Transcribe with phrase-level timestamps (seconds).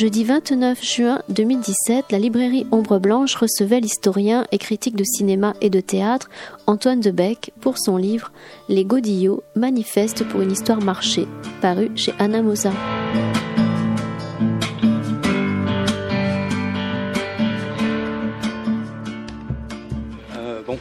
[0.00, 5.68] Jeudi 29 juin 2017, la librairie Ombre Blanche recevait l'historien et critique de cinéma et
[5.68, 6.30] de théâtre
[6.66, 8.32] Antoine Debec pour son livre
[8.70, 11.28] Les Godillots, manifeste pour une histoire marchée,
[11.60, 12.72] paru chez Anna Mosa.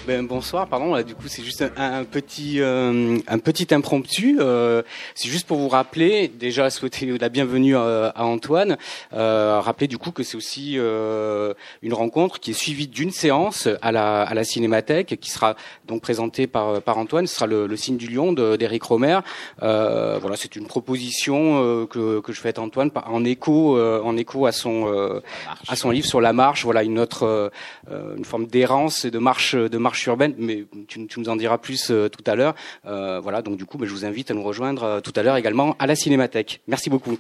[0.10, 1.00] Ben, bonsoir, pardon.
[1.04, 4.40] du coup, c'est juste un, petit euh, un petit impromptu.
[4.40, 4.82] Euh,
[5.14, 8.76] c'est juste pour vous rappeler, déjà souhaiter la bienvenue euh, à, Antoine.
[9.12, 14.24] rappeler du coup que c'est aussi une rencontre qui est suivie d'une séance à la
[14.24, 15.56] à la Cinémathèque, qui sera
[15.88, 17.28] donc présentée par par Antoine.
[17.28, 19.20] Ce sera le, le signe du lion d'Éric Romer.
[19.60, 24.54] voilà, c'est une proposition que que je fais à Antoine en écho en écho à
[24.54, 25.22] son
[25.68, 26.64] à son livre sur la marche.
[26.64, 27.52] Voilà, une autre
[27.92, 31.92] une forme d'errance et de marche de marche urbaine, mais tu, nous en diras plus
[31.92, 32.56] euh, tout à l'heure.
[32.86, 35.38] Euh, voilà, donc du coup, je vous invite à nous rejoindre euh, tout à l'heure
[35.38, 36.62] également à la Cinémathèque.
[36.68, 37.18] Merci beaucoup.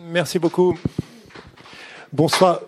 [0.00, 0.78] Merci beaucoup.
[2.12, 2.60] Bonsoir.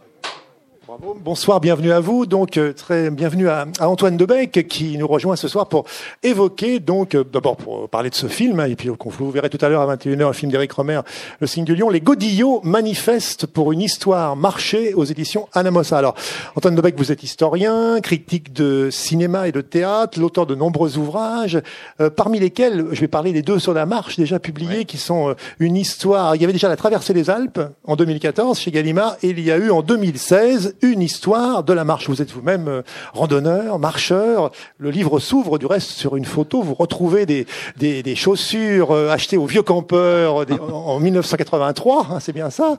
[1.01, 2.27] Bonsoir, bienvenue à vous.
[2.27, 5.87] Donc, euh, très bienvenue à, Antoine Debec qui nous rejoint ce soir pour
[6.23, 9.59] évoquer, donc, euh, d'abord pour parler de ce film, hein, et puis vous verrez tout
[9.65, 11.01] à l'heure à 21h, un film d'Éric Romer,
[11.41, 15.99] Le Signe du Lion, Les Godillots manifestent pour une histoire marché aux éditions Anamosa.
[15.99, 16.15] Alors,
[16.55, 21.61] Antoine Debec, vous êtes historien, critique de cinéma et de théâtre, l'auteur de nombreux ouvrages,
[22.01, 25.35] euh, parmi lesquels, je vais parler des deux sur la marche déjà publiés, qui sont
[25.59, 26.37] une histoire.
[26.37, 29.51] Il y avait déjà La Traversée des Alpes en 2014 chez Gallimard, et il y
[29.51, 32.09] a eu en 2016 une histoire de la marche.
[32.09, 32.83] Vous êtes vous-même euh,
[33.13, 34.51] randonneur, marcheur.
[34.79, 36.63] Le livre s'ouvre du reste sur une photo.
[36.63, 42.33] Vous retrouvez des, des, des chaussures euh, achetées au vieux campeur en 1983, hein, c'est
[42.33, 42.77] bien ça.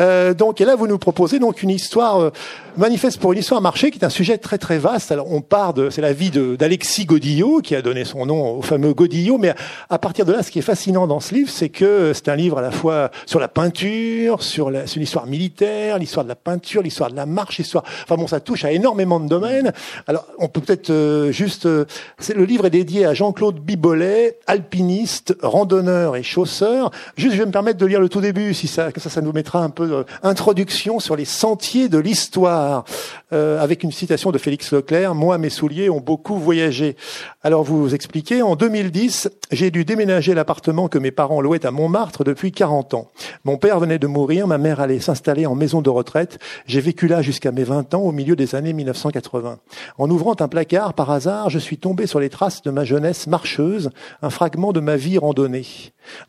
[0.00, 2.30] Euh, donc, et là, vous nous proposez donc une histoire euh,
[2.76, 5.12] manifeste pour une histoire marché, qui est un sujet très très vaste.
[5.12, 8.62] Alors, on part de, c'est la vie d'Alexis Godillot qui a donné son nom au
[8.62, 9.38] fameux Godillot.
[9.38, 9.54] Mais
[9.90, 12.36] à partir de là, ce qui est fascinant dans ce livre, c'est que c'est un
[12.36, 16.28] livre à la fois sur la peinture, sur, la, sur une histoire militaire, l'histoire de
[16.28, 19.72] la peinture, l'histoire de la marche Enfin bon, ça touche à énormément de domaines.
[20.06, 21.66] Alors, on peut peut-être euh, juste...
[21.66, 21.84] Euh,
[22.34, 26.90] le livre est dédié à Jean-Claude Bibolet, alpiniste, randonneur et chausseur.
[27.16, 29.32] Juste, je vais me permettre de lire le tout début, si ça, ça, ça nous
[29.32, 32.84] mettra un peu d'introduction sur les sentiers de l'histoire,
[33.32, 35.14] euh, avec une citation de Félix Leclerc.
[35.14, 36.96] Moi, mes souliers ont beaucoup voyagé.
[37.42, 41.70] Alors, vous, vous expliquez, en 2010, j'ai dû déménager l'appartement que mes parents louaient à
[41.70, 43.08] Montmartre depuis 40 ans.
[43.44, 46.38] Mon père venait de mourir, ma mère allait s'installer en maison de retraite.
[46.66, 49.58] J'ai vécu là jusqu'à mes 20 ans au milieu des années 1980.
[49.98, 53.26] En ouvrant un placard, par hasard, je suis tombé sur les traces de ma jeunesse
[53.26, 53.90] marcheuse,
[54.22, 55.66] un fragment de ma vie randonnée.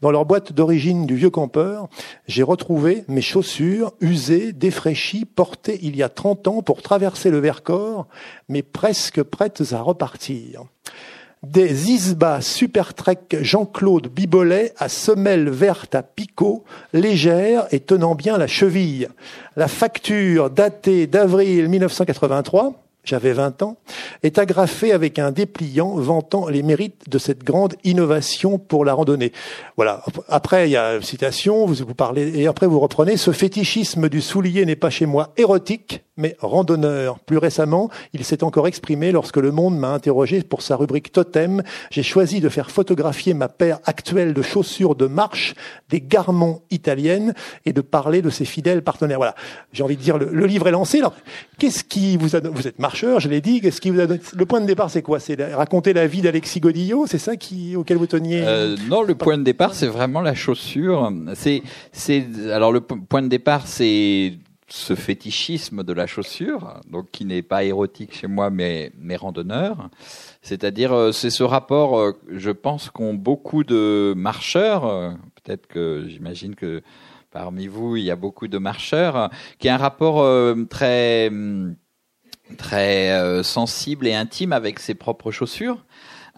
[0.01, 1.88] Dans leur boîte d'origine du vieux campeur,
[2.28, 7.39] j'ai retrouvé mes chaussures usées, défraîchies, portées il y a 30 ans pour traverser le
[7.39, 8.07] Vercors,
[8.50, 10.63] mais presque prêtes à repartir
[11.44, 18.48] des Isba Supertrek Jean-Claude Bibolet à semelle verte à picot, légère et tenant bien la
[18.48, 19.09] cheville.
[19.56, 23.78] La facture datée d'avril 1983, j'avais 20 ans,
[24.24, 29.31] est agrafée avec un dépliant vantant les mérites de cette grande innovation pour la randonnée.
[29.78, 30.04] Voilà.
[30.28, 34.09] Après, il y a une citation, vous, vous parlez, et après vous reprenez, ce fétichisme
[34.09, 37.19] du soulier n'est pas chez moi érotique, mais randonneur.
[37.19, 41.63] Plus récemment, il s'est encore exprimé lorsque Le Monde m'a interrogé pour sa rubrique Totem.
[41.91, 45.53] J'ai choisi de faire photographier ma paire actuelle de chaussures de marche
[45.89, 47.33] des Garmont italiennes
[47.66, 49.17] et de parler de ses fidèles partenaires.
[49.17, 49.35] Voilà.
[49.73, 51.00] J'ai envie de dire, le, livre est lancé.
[51.00, 51.13] Alors,
[51.59, 54.45] qu'est-ce qui vous a, vous êtes marcheur, je l'ai dit, qu'est-ce qui vous a le
[54.45, 55.19] point de départ, c'est quoi?
[55.19, 57.06] C'est raconter la vie d'Alexis Godillot?
[57.07, 58.44] C'est ça qui, auquel vous teniez?
[58.45, 61.11] Euh, non, le point de départ, c'est vraiment la chaussure.
[61.35, 61.61] C'est,
[61.91, 64.33] c'est, alors le point de départ, c'est
[64.69, 69.89] ce fétichisme de la chaussure, donc qui n'est pas érotique chez moi, mais, mais randonneur.
[70.41, 74.86] C'est-à-dire, euh, c'est ce rapport, euh, je pense, qu'ont beaucoup de marcheurs.
[74.86, 75.12] Euh,
[75.42, 76.81] peut-être que j'imagine que
[77.31, 80.25] parmi vous, il y a beaucoup de marcheurs, qui a un rapport
[80.69, 81.30] très
[82.57, 85.86] très sensible et intime avec ses propres chaussures,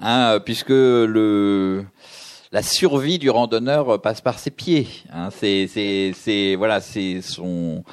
[0.02, 1.86] hein, puisque le
[2.52, 4.88] la survie du randonneur passe par ses pieds.
[5.14, 7.84] Hein, c'est c'est c'est voilà, c'est son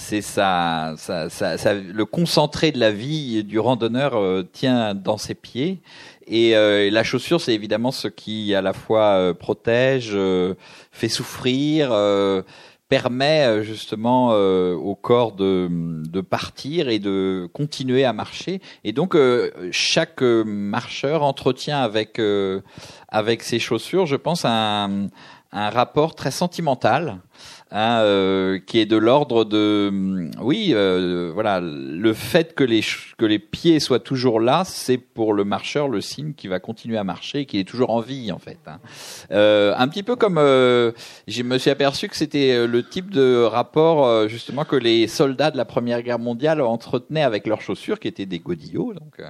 [0.00, 5.34] c'est ça, ça, ça, le concentré de la vie du randonneur euh, tient dans ses
[5.34, 5.82] pieds.
[6.26, 10.16] Et euh, la chaussure, c'est évidemment ce qui à la fois euh, protège,
[10.90, 11.94] fait souffrir,
[12.88, 18.60] permet justement au corps de, de partir et de continuer à marcher.
[18.84, 19.16] Et donc
[19.70, 22.20] chaque marcheur entretient avec
[23.08, 25.08] avec ses chaussures, je pense, un
[25.52, 27.18] un rapport très sentimental
[27.72, 32.80] Hein, euh, qui est de l'ordre de, mm, oui, euh, voilà, le fait que les
[33.16, 36.98] que les pieds soient toujours là, c'est pour le marcheur le signe qu'il va continuer
[36.98, 38.58] à marcher, qu'il est toujours en vie en fait.
[38.66, 38.80] Hein.
[39.30, 44.28] Euh, un petit peu comme, je me suis aperçu que c'était le type de rapport
[44.28, 48.26] justement que les soldats de la Première Guerre mondiale entretenaient avec leurs chaussures, qui étaient
[48.26, 48.94] des godillots.
[48.94, 49.22] Donc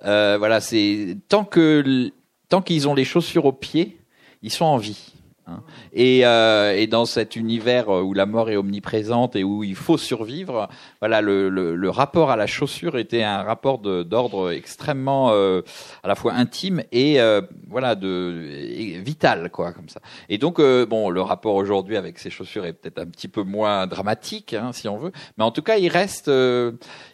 [0.00, 2.12] voilà, c'est tant que
[2.48, 3.98] tant qu'ils ont les chaussures aux pieds,
[4.42, 5.12] ils sont en vie.
[5.50, 5.62] Hein.
[5.92, 9.74] Et, euh, et, dans cet univers euh, où la mort est omniprésente et où il
[9.74, 10.68] faut survivre,
[11.00, 15.62] voilà, le, le, le rapport à la chaussure était un rapport d'ordre extrêmement euh,
[16.02, 20.00] à la fois intime et euh, voilà de vital quoi comme ça.
[20.28, 23.42] Et donc euh, bon, le rapport aujourd'hui avec ces chaussures est peut-être un petit peu
[23.42, 26.30] moins dramatique hein, si on veut, mais en tout cas il reste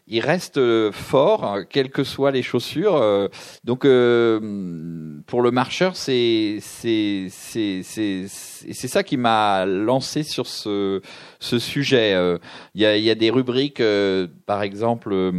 [0.07, 0.61] il reste
[0.93, 3.29] fort, hein, quelles que soient les chaussures.
[3.65, 3.83] donc
[5.27, 8.27] pour le marcheur, c'est c'est c'est
[8.73, 11.01] c'est ça qui m'a lancé sur ce
[11.41, 12.15] ce sujet.
[12.15, 12.39] Euh,
[12.75, 15.33] il y, a, y, a, des rubriques, euh, par exemple, euh,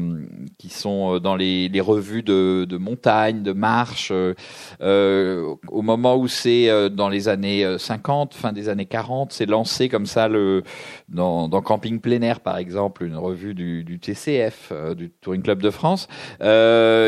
[0.58, 4.12] qui sont dans les, les revues de, de, montagne, de marche.
[4.12, 10.06] au moment où c'est dans les années 50, fin des années 40, c'est lancé comme
[10.06, 10.64] ça le
[11.10, 15.70] dans, dans Camping plein par exemple, une revue du, du TCF, du Touring Club de
[15.70, 16.08] France.
[16.42, 16.46] Il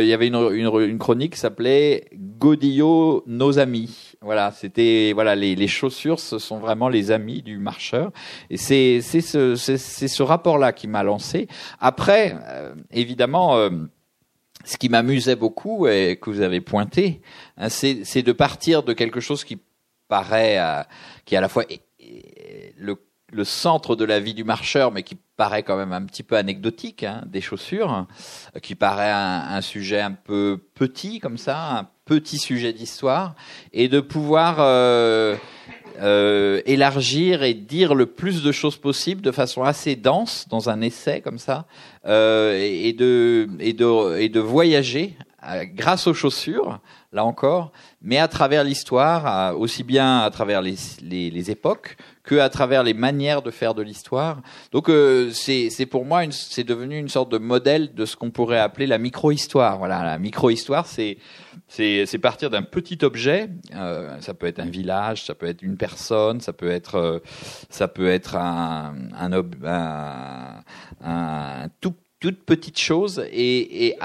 [0.05, 4.08] y avait une, une, une chronique qui s'appelait Godillot, nos amis.
[4.21, 8.11] Voilà, c'était voilà les, les, chaussures, ce sont vraiment les amis du marcheur,
[8.49, 11.47] et c'est c'est ce c'est ce rapport-là qui m'a lancé.
[11.79, 13.57] Après, euh, évidemment.
[13.57, 13.69] Euh,
[14.65, 17.21] ce qui m'amusait beaucoup et que vous avez pointé,
[17.57, 19.57] hein, c'est de partir de quelque chose qui
[20.09, 20.83] paraît, euh,
[21.23, 21.63] qui est à la fois
[22.77, 22.95] le
[23.31, 26.35] le centre de la vie du marcheur, mais qui paraît quand même un petit peu
[26.35, 28.05] anecdotique, hein, des chaussures,
[28.61, 33.35] qui paraît un, sujet un peu petit comme ça, un petit sujet d'histoire,
[33.71, 35.35] et de pouvoir euh,
[36.01, 40.79] euh, élargir et dire le plus de choses possible de façon assez dense dans un
[40.79, 41.65] essai comme ça,
[42.05, 46.79] euh, et, de, et, de, et de voyager euh, grâce aux chaussures,
[47.11, 51.97] là encore, mais à travers l'histoire, aussi bien à travers les, les, les époques
[52.29, 54.43] que à travers les manières de faire de l'histoire.
[54.71, 58.59] Donc euh, c'est pour moi c'est devenu une sorte de modèle de ce qu'on pourrait
[58.59, 59.79] appeler la micro-histoire.
[59.79, 61.17] Voilà, la micro-histoire c'est
[61.67, 63.49] c'est partir d'un petit objet.
[63.73, 67.19] Euh, ça peut être un village, ça peut être une personne, ça peut être euh,
[67.71, 69.31] ça peut être un un,
[69.65, 70.63] un,
[71.01, 73.95] un tout toute petite chose et, et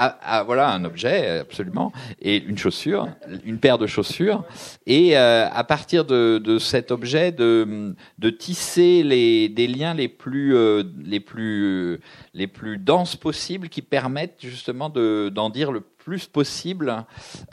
[0.45, 1.91] voilà un objet absolument
[2.21, 3.09] et une chaussure,
[3.43, 4.43] une paire de chaussures.
[4.85, 10.07] Et euh, à partir de, de, cet objet de, de tisser les, des liens les
[10.07, 11.99] plus euh, les plus
[12.33, 17.03] les plus denses possibles qui permettent justement de d'en dire le plus possible.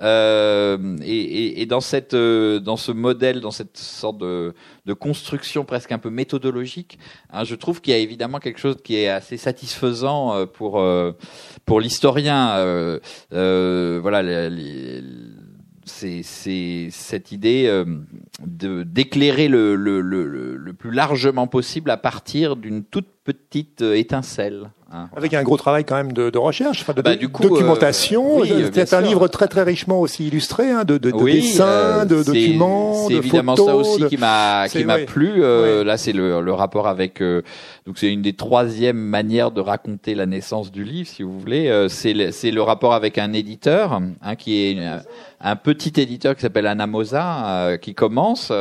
[0.03, 4.55] Euh, et, et, et, dans cette, euh, dans ce modèle, dans cette sorte de,
[4.85, 6.99] de construction presque un peu méthodologique,
[7.33, 10.81] hein, je trouve qu'il y a évidemment quelque chose qui est assez satisfaisant euh, pour
[10.81, 11.13] euh,
[11.65, 12.51] pour l'historien.
[12.59, 14.51] Euh, voilà.
[15.85, 17.67] C'est cette idée
[18.47, 24.71] de d'éclairer le, le, le, plus largement possible à partir d'une toute petite étincelle.
[24.95, 28.43] Hein, Avec un gros travail quand même de, de recherche, de, bah, documentation.
[28.43, 32.05] Euh, c'est un livre très très richement aussi illustré, hein, de, de, de dessins, euh,
[32.05, 35.43] de documents, C'est évidemment ça aussi qui m'a qui m'a plu.
[35.43, 37.21] Euh, là, c'est le, le rapport avec.
[37.23, 41.87] donc c'est une des troisièmes manières de raconter la naissance du livre, si vous voulez.
[41.89, 44.77] c'est le, c'est le rapport avec un éditeur, hein, qui est
[45.43, 48.53] un petit éditeur qui s'appelle Anamosa, qui commence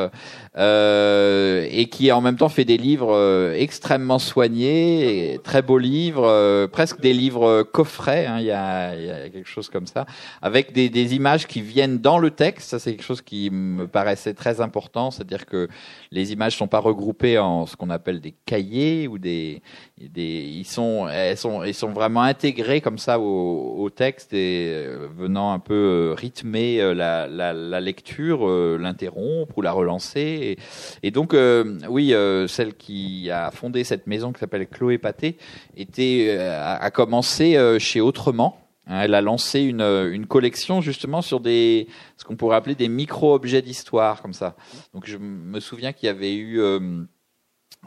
[0.57, 6.25] euh, et qui en même temps fait des livres euh, extrêmement soignés, très beaux livres,
[6.25, 8.25] euh, presque des livres coffrets.
[8.25, 10.05] Hein, il y, a, y, a, quelque chose comme ça,
[10.41, 12.71] avec des, des, images qui viennent dans le texte.
[12.71, 15.69] Ça, c'est quelque chose qui me paraissait très important, c'est-à-dire que
[16.11, 19.61] les images sont pas regroupées en ce qu'on appelle des cahiers ou des,
[20.09, 24.85] des ils sont, elles sont, ils sont vraiment intégrées comme ça au, au texte et
[25.17, 30.57] venant un peu rythmer la, la, la lecture, l'interrompre ou la relancer
[31.03, 35.37] et, donc, euh, oui, euh, celle qui a fondé cette maison qui s'appelle Chloé Paté
[35.75, 38.57] était, euh, a, commencé chez Autrement.
[38.87, 42.89] Hein, elle a lancé une, une collection justement sur des ce qu'on pourrait appeler des
[42.89, 44.55] micro-objets d'histoire comme ça.
[44.93, 46.59] Donc je me souviens qu'il y avait eu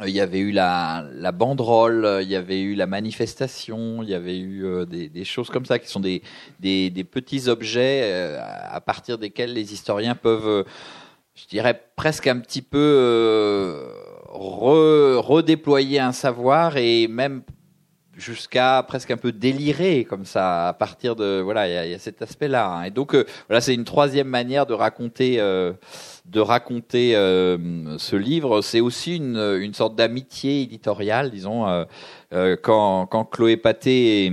[0.03, 4.15] il y avait eu la, la banderole, il y avait eu la manifestation, il y
[4.15, 6.23] avait eu des, des, choses comme ça qui sont des,
[6.59, 10.65] des, des petits objets à partir desquels les historiens peuvent
[11.35, 13.91] je dirais presque un petit peu euh,
[14.31, 17.43] redéployer un savoir et même
[18.17, 22.23] jusqu'à presque un peu délirer comme ça à partir de voilà il y a, cet
[22.23, 22.83] aspect là hein.
[22.85, 25.73] et donc euh, voilà c'est une troisième manière de raconter euh,
[26.27, 31.87] de raconter euh, ce livre c'est aussi une, une sorte d'amitié éditoriale disons
[32.63, 34.33] quand quand Chloé Paté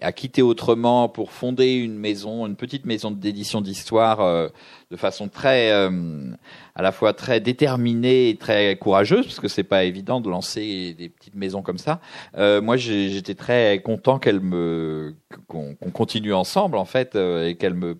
[0.00, 4.50] a quitté autrement pour fonder une maison une petite maison d'édition d'histoire
[4.90, 9.84] de façon très à la fois très déterminée et très courageuse parce que c'est pas
[9.84, 12.00] évident de lancer des petites maisons comme ça
[12.36, 15.14] moi j'ai j'étais très content qu'elle me
[15.48, 17.96] qu'on continue ensemble en fait euh, et qu'elle me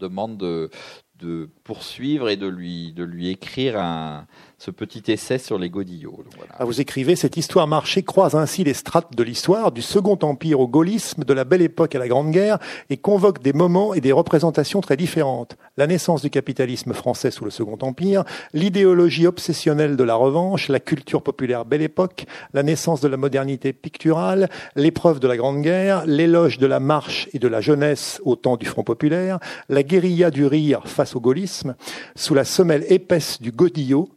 [0.00, 0.70] demande de,
[1.18, 4.26] de poursuivre et de lui de lui écrire un
[4.64, 6.22] ce petit essai sur les godillots.
[6.56, 10.60] Ah, vous écrivez cette histoire marché croise ainsi les strates de l'histoire du Second Empire
[10.60, 14.00] au gaullisme, de la Belle Époque à la Grande Guerre, et convoque des moments et
[14.00, 15.56] des représentations très différentes.
[15.76, 20.78] La naissance du capitalisme français sous le Second Empire, l'idéologie obsessionnelle de la revanche, la
[20.78, 26.06] culture populaire Belle Époque, la naissance de la modernité picturale, l'épreuve de la Grande Guerre,
[26.06, 30.30] l'éloge de la marche et de la jeunesse au temps du Front populaire, la guérilla
[30.30, 31.74] du rire face au gaullisme,
[32.14, 34.08] sous la semelle épaisse du godillot,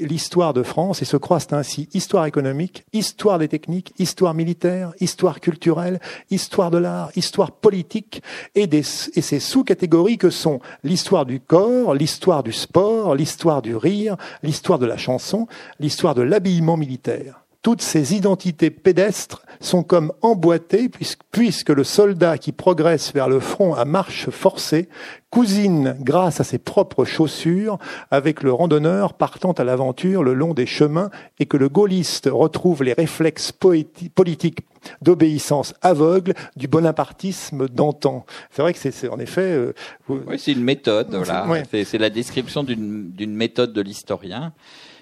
[0.00, 5.40] l'histoire de France et se croisent ainsi histoire économique, histoire des techniques, histoire militaire, histoire
[5.40, 8.22] culturelle, histoire de l'art, histoire politique
[8.54, 13.76] et, des, et ces sous-catégories que sont l'histoire du corps, l'histoire du sport, l'histoire du
[13.76, 15.46] rire, l'histoire de la chanson,
[15.80, 20.88] l'histoire de l'habillement militaire toutes ces identités pédestres sont comme emboîtées
[21.32, 24.88] puisque le soldat qui progresse vers le front à marche forcée
[25.30, 27.78] cousine grâce à ses propres chaussures
[28.12, 32.84] avec le randonneur partant à l'aventure le long des chemins et que le gaulliste retrouve
[32.84, 34.60] les réflexes politiques
[35.02, 38.26] d'obéissance aveugle du bonapartisme d'antan.
[38.52, 39.40] C'est vrai que c'est en effet.
[39.40, 39.74] Euh,
[40.08, 41.12] oui, c'est une méthode.
[41.12, 41.64] Voilà.
[41.72, 44.52] C'est la description d'une méthode de l'historien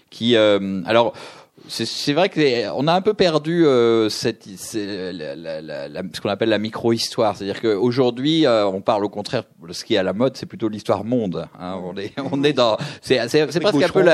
[0.09, 0.35] qui.
[0.37, 1.13] Euh, alors
[1.69, 6.51] c'est vrai qu'on a un peu perdu euh, cette, la, la, la, ce qu'on appelle
[6.51, 7.37] la micro-histoire.
[7.37, 10.69] C'est-à-dire qu'aujourd'hui, euh, on parle au contraire, ce qui est à la mode, c'est plutôt
[10.69, 11.49] l'histoire monde.
[11.59, 11.81] Hein.
[11.83, 13.17] On, est, on est dans, c'est
[13.61, 14.05] presque un peu,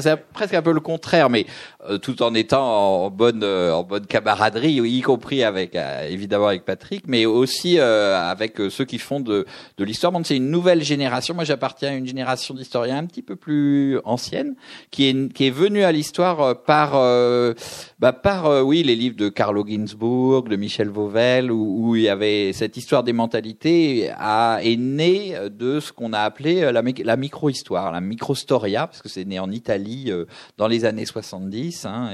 [0.00, 1.46] c'est presque un peu le contraire, mais
[1.88, 5.76] euh, tout en étant en bonne, en bonne camaraderie, y compris avec
[6.08, 9.46] évidemment avec Patrick, mais aussi avec ceux qui font de,
[9.78, 10.26] de l'histoire monde.
[10.26, 11.34] C'est une nouvelle génération.
[11.34, 14.56] Moi, j'appartiens à une génération d'historiens un petit peu plus ancienne,
[14.90, 17.52] qui est qui est venue à l'histoire par par, euh,
[17.98, 22.02] bah par euh, oui, les livres de Carlo Ginzburg, de Michel Vauvel, où, où il
[22.02, 26.72] y avait cette histoire des mentalités, a, est née de ce qu'on a appelé euh,
[26.72, 30.10] la, la micro-histoire, la micro-storia, parce que c'est né en Italie
[30.56, 31.84] dans les années 70.
[31.84, 32.12] Hein,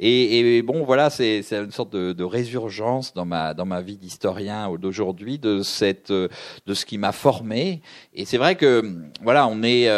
[0.00, 3.96] et, et, bon, voilà, c'est une sorte de, de, résurgence dans ma dans ma vie
[3.96, 7.82] d'historien d'aujourd'hui de cette de ce qui m'a formé.
[8.14, 8.82] Et c'est vrai que
[9.22, 9.88] voilà, on est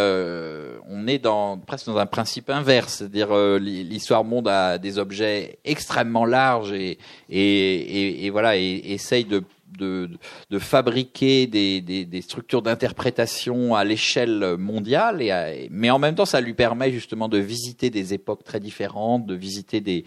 [0.91, 6.25] on est dans presque dans un principe inverse, c'est-à-dire l'histoire monde a des objets extrêmement
[6.25, 6.99] larges et,
[7.29, 9.43] et, et, voilà, et, essaye de,
[9.79, 10.11] de,
[10.51, 16.55] de fabriquer des, structures d'interprétation à l'échelle mondiale, et mais en même temps, ça lui
[16.55, 20.05] permet justement de visiter des époques très différentes, de visiter des,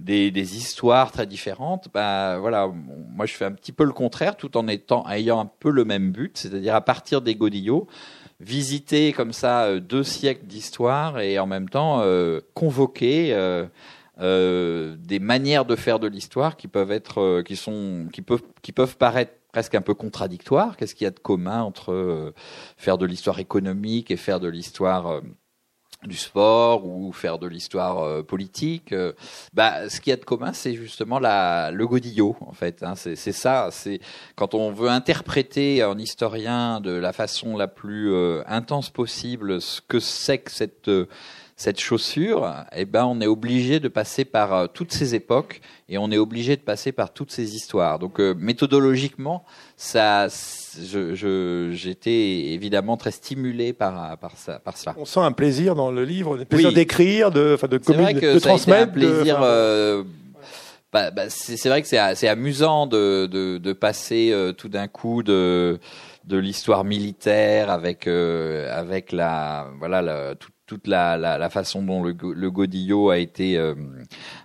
[0.00, 1.88] des, des histoires très différentes.
[1.92, 5.50] Bah, voilà, moi je fais un petit peu le contraire, tout en étant ayant un
[5.58, 7.88] peu le même but, c'est-à-dire à partir des godillots
[8.40, 13.32] visiter comme ça euh, deux siècles d'histoire et en même temps euh, convoquer
[14.20, 18.72] euh, des manières de faire de l'histoire qui peuvent être, qui sont, qui peuvent, qui
[18.72, 20.76] peuvent paraître presque un peu contradictoires.
[20.76, 22.32] Qu'est-ce qu'il y a de commun entre
[22.76, 25.20] faire de l'histoire économique et faire de l'histoire
[26.06, 28.92] du sport ou faire de l'histoire euh, politique.
[28.92, 29.12] Euh,
[29.52, 32.82] bah, ce qu'il y a de commun, c'est justement la, le godillot, en fait.
[32.82, 33.68] Hein, c'est ça.
[33.70, 34.00] C'est
[34.36, 39.80] quand on veut interpréter un historien de la façon la plus euh, intense possible ce
[39.80, 40.90] que c'est que cette
[41.56, 46.10] cette chaussure, eh ben, on est obligé de passer par toutes ces époques et on
[46.10, 47.98] est obligé de passer par toutes ces histoires.
[47.98, 49.44] Donc, méthodologiquement,
[49.76, 54.94] ça, je, j'étais évidemment très stimulé par, par, ça, par cela.
[54.98, 58.90] On sent un plaisir dans le livre, un plaisir d'écrire, de, de, de transmettre.
[58.90, 59.38] un plaisir.
[59.42, 60.02] Euh,
[60.92, 65.22] bah, bah, c'est vrai que c'est amusant de, de, de passer euh, tout d'un coup
[65.22, 65.78] de
[66.24, 71.82] de l'histoire militaire avec euh, avec la voilà la, tout, toute la, la, la, façon
[71.82, 73.74] dont le, le godillot a été euh,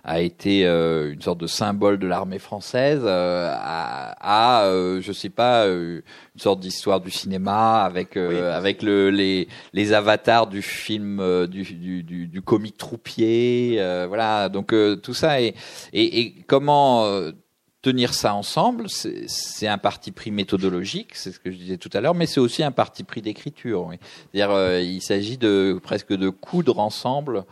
[0.04, 5.30] a été euh, une sorte de symbole de l'armée française euh, à, à je sais
[5.30, 6.02] pas une
[6.36, 12.26] sorte d'histoire du cinéma avec avec le, les les avatars du film du, du, du,
[12.26, 13.76] du comique troupier
[14.08, 14.48] voilà.
[14.48, 15.54] Donc tout ça et,
[15.92, 17.04] et, et comment
[17.82, 22.00] tenir ça ensemble, c'est un parti pris méthodologique, c'est ce que je disais tout à
[22.00, 23.86] l'heure, mais c'est aussi un parti pris d'écriture.
[23.86, 23.96] Oui.
[24.32, 27.44] C'est-à-dire, euh, il s'agit de presque de coudre ensemble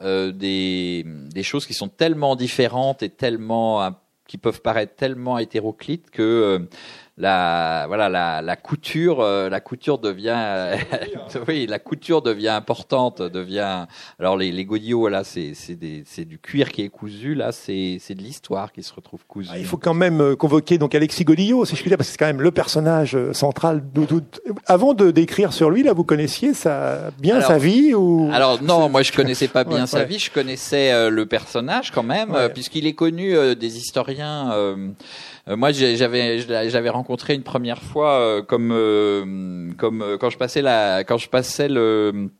[0.00, 3.92] euh, des, des choses qui sont tellement différentes et tellement
[4.28, 6.66] qui peuvent paraître tellement hétéroclites que
[7.18, 10.78] la voilà la, la couture euh, la couture devient
[11.48, 13.86] oui la couture devient importante devient
[14.18, 18.14] alors les, les godillots voilà c'est c'est du cuir qui est cousu là c'est c'est
[18.14, 21.24] de l'histoire qui se retrouve cousu ah, il faut quand même euh, convoquer donc Alexis
[21.24, 24.06] Godillot si je puis dire parce que c'est quand même le personnage euh, central de,
[24.66, 28.88] avant de d'écrire sur lui là vous connaissiez ça bien sa vie ou alors non
[28.88, 32.94] moi je connaissais pas bien sa vie je connaissais le personnage quand même puisqu'il est
[32.94, 34.88] connu des historiens euh,
[35.48, 41.02] moi, j'avais j'avais rencontré une première fois euh, comme euh, comme quand je passais la
[41.04, 42.30] quand je passais le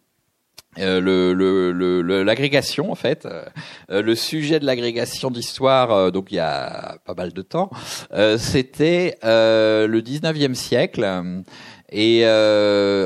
[0.79, 3.29] le l'agrégation en fait
[3.91, 7.71] le sujet de l'agrégation d'histoire donc il y a pas mal de temps
[8.39, 11.43] c'était le 19e siècle
[11.91, 12.25] et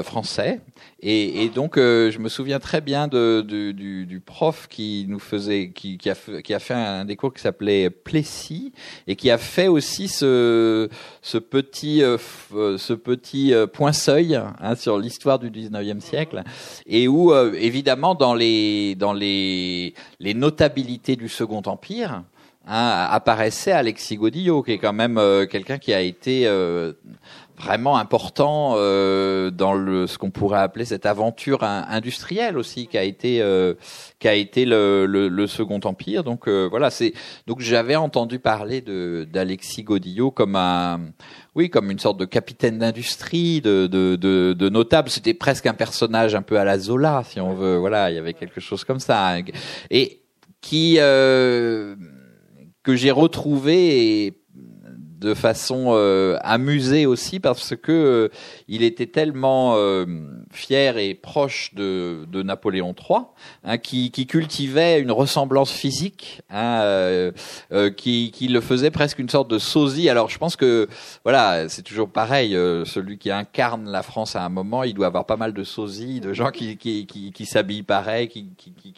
[0.05, 0.61] français
[1.01, 5.05] et, et donc, euh, je me souviens très bien de, de, du, du, prof qui
[5.09, 8.73] nous faisait, qui, qui, a, qui a fait un des cours qui s'appelait Plessis
[9.07, 10.89] et qui a fait aussi ce,
[11.21, 12.17] ce petit, euh,
[12.55, 16.43] euh, ce petit point seuil hein, sur l'histoire du 19e siècle
[16.87, 22.23] et où, évidemment, dans les, dans les, les notabilités du Second Empire,
[22.67, 26.49] hein, apparaissait Alexis Godillot, qui est quand même quelqu'un qui a été
[27.59, 33.03] vraiment important euh, dans le ce qu'on pourrait appeler cette aventure industrielle aussi qui a
[33.03, 33.75] été euh,
[34.19, 36.23] qui a été le, le, le Second Empire.
[36.23, 37.13] Donc euh, voilà c'est
[37.47, 41.01] donc j'avais entendu parler de d'Alexis Godillot comme un
[41.55, 45.09] oui comme une sorte de capitaine d'industrie de, de, de, de notable.
[45.09, 47.79] C'était presque un personnage un peu à la Zola si on veut.
[47.79, 49.37] Voilà il y avait quelque chose comme ça.
[49.91, 50.23] Et
[50.61, 51.97] qui euh,
[52.83, 54.46] que j'ai retrouvé et
[55.19, 58.29] de façon euh, amusée aussi parce que euh,
[58.69, 60.05] il était tellement euh,
[60.51, 63.21] fier et proche de, de Napoléon III,
[63.65, 67.33] hein, qui, qui, cultivait une ressemblance physique, hein, euh,
[67.97, 70.09] qui, qui, le faisait presque une sorte de sosie.
[70.11, 70.89] Alors je pense que
[71.25, 72.53] voilà, c'est toujours pareil.
[72.85, 76.21] celui qui incarne la France à un moment, il doit avoir pas mal de sosie,
[76.21, 78.47] de gens qui, qui, qui, s'habillent pareil, qui,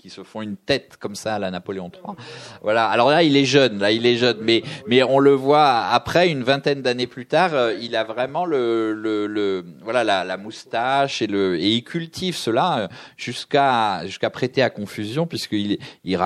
[0.08, 2.16] se font une tête comme ça à la Napoléon III.
[2.62, 2.88] Voilà.
[2.88, 6.07] Alors là, il est jeune, là, il est jeune, mais mais on le voit après
[6.08, 10.24] après, une vingtaine d'années plus tard, euh, il a vraiment le, le, le voilà la,
[10.24, 15.76] la, moustache et le et il cultive cela euh, jusqu'à jusqu'à prêter à confusion puisqu'il
[16.04, 16.18] il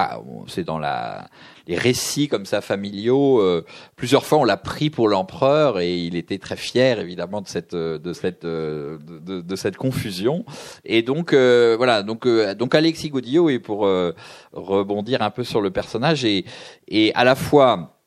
[0.47, 1.27] c'est dans la
[1.67, 3.41] les récits comme ça familiaux.
[3.41, 3.65] Euh,
[3.97, 7.75] plusieurs fois, on l'a pris pour l'empereur et il était très fier évidemment de cette
[7.75, 10.45] de cette de, cette confusion.
[10.85, 13.81] Et donc voilà, donc donc Alexis Godillot et pour
[14.53, 16.45] rebondir un peu sur le personnage et
[16.87, 17.99] et à la fois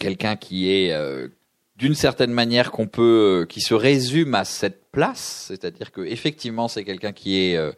[0.00, 1.28] quelqu'un qui est euh,
[1.76, 6.66] d'une certaine manière qu'on peut, euh, qui se résume à cette place, c'est-à-dire que effectivement
[6.66, 7.70] c'est quelqu'un qui est euh,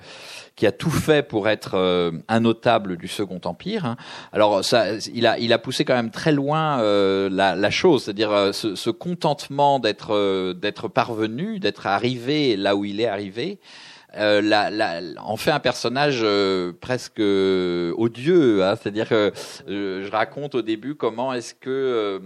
[0.56, 1.74] qui a tout fait pour être
[2.28, 3.84] un notable du Second Empire.
[3.84, 3.96] Hein.
[4.32, 8.54] Alors ça, il a il a poussé quand même très loin la, la, chose, c'est-à-dire
[8.54, 13.58] ce, ce, contentement d'être d'être parvenu, d'être arrivé là où il est arrivé.
[14.16, 18.64] Euh, la, la, en fait un personnage euh, presque euh, odieux.
[18.64, 19.32] Hein, C'est-à-dire que
[19.66, 22.20] je raconte au début comment est-ce que,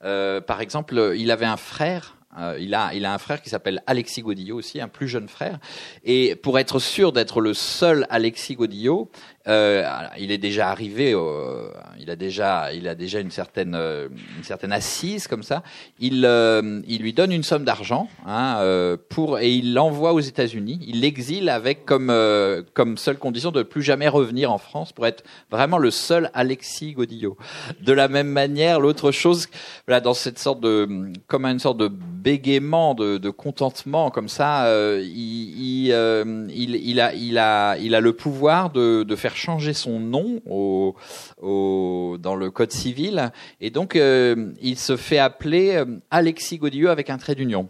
[0.00, 2.16] par exemple, il avait un frère.
[2.58, 5.58] il a, il a un frère qui s'appelle Alexis Godillot aussi, un plus jeune frère.
[6.04, 9.10] Et pour être sûr d'être le seul Alexis Godillot,
[9.48, 9.82] euh,
[10.18, 14.44] il est déjà arrivé, euh, il a déjà, il a déjà une certaine, euh, une
[14.44, 15.62] certaine assise comme ça.
[15.98, 18.60] Il, euh, il lui donne une somme d'argent hein,
[19.08, 20.80] pour et il l'envoie aux États-Unis.
[20.86, 22.12] Il l'exile avec comme
[22.74, 26.92] comme seule condition de plus jamais revenir en France pour être vraiment le seul Alexis
[26.92, 27.36] Godillot.
[27.80, 29.48] De la même manière, l'autre chose,
[29.86, 30.88] voilà, dans cette sorte de,
[31.26, 34.66] comme une sorte de bégaiement, de, de contentement comme ça,
[35.00, 40.00] il, il, il, a, il a, il a le pouvoir de, de faire changer son
[40.00, 40.96] nom au,
[41.40, 46.88] au, dans le code civil et donc euh, il se fait appeler euh, Alexis Godillot
[46.88, 47.68] avec un trait d'union.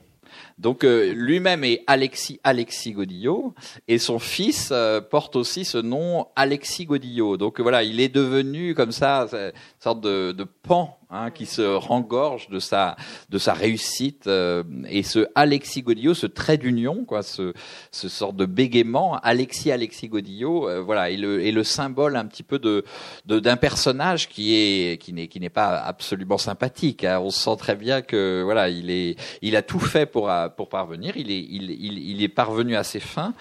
[0.58, 3.54] Donc euh, lui-même est Alexis Alexis Godillot
[3.86, 4.72] et son fils
[5.10, 7.36] porte aussi ce nom Alexis Godillot.
[7.36, 11.62] Donc voilà, il est devenu comme ça une sorte de, de pan hein, qui se
[11.62, 12.96] rengorge de sa
[13.30, 17.52] de sa réussite euh, et ce Alexis Godillot, ce trait d'union, quoi, ce
[17.92, 22.26] ce sort de bégaiement, Alexis Alexis Godillot, euh, voilà, est le est le symbole un
[22.26, 22.84] petit peu de
[23.24, 27.04] d'un personnage qui est qui n'est qui n'est pas absolument sympathique.
[27.04, 27.20] Hein.
[27.20, 31.16] On sent très bien que voilà, il est il a tout fait pour pour parvenir.
[31.16, 33.34] Il est il il, il est parvenu à ses fins.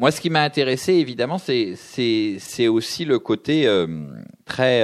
[0.00, 3.86] Moi, ce qui m'a intéressé, évidemment, c'est c'est aussi le côté euh,
[4.46, 4.82] très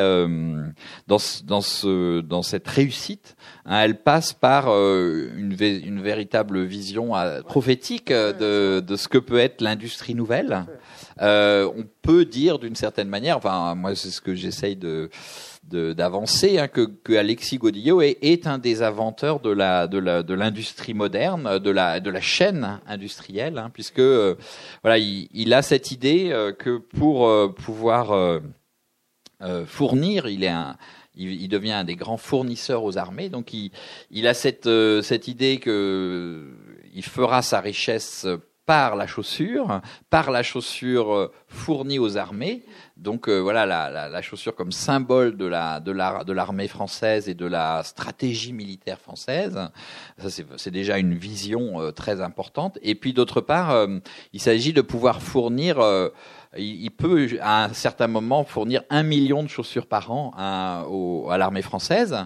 [1.07, 7.13] dans dans ce dans cette réussite, hein, elle passe par une, une véritable vision
[7.47, 10.67] prophétique de de ce que peut être l'industrie nouvelle.
[11.19, 15.09] on peut dire d'une certaine manière, enfin moi c'est ce que j'essaye de
[15.69, 22.81] d'avancer hein, que, Alexis Godillot est, un des inventeurs de l'industrie moderne, de la chaîne
[22.87, 24.37] industrielle, hein, puisque euh,
[24.85, 28.41] il, a cette idée euh, que pour euh, pouvoir
[29.67, 36.53] fournir, il devient un des grands fournisseurs aux armées, donc il, a cette idée que
[36.95, 38.27] il fera sa richesse
[38.65, 42.65] par la chaussure, par la chaussure fournie aux armées.
[42.97, 46.67] Donc euh, voilà la, la, la, chaussure comme symbole de la de la de l'armée
[46.67, 49.61] française et de la stratégie militaire française.
[50.19, 52.79] Ça c'est déjà une vision euh, très importante.
[52.81, 53.87] Et puis d'autre part,
[54.33, 55.79] il s'agit de pouvoir fournir
[56.59, 60.85] il, peut à un certain moment fournir un million de chaussures par an à,
[61.39, 62.17] l'armée française.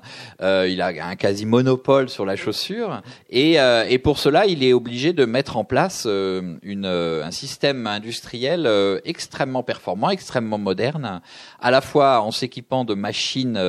[0.40, 4.62] Euh, il a un quasi monopole sur la chaussure et, euh, et, pour cela, il
[4.62, 8.68] est obligé de mettre en place euh, un système industriel
[9.04, 11.20] extrêmement performant, extrêmement moderne,
[11.60, 13.60] à la fois en s'équipant de machines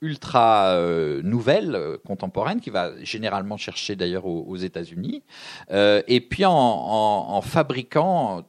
[0.00, 0.76] ultra
[1.22, 5.22] nouvelles, contemporaines, qui va généralement chercher d'ailleurs aux, États-Unis,
[5.70, 8.44] et puis en fabriquant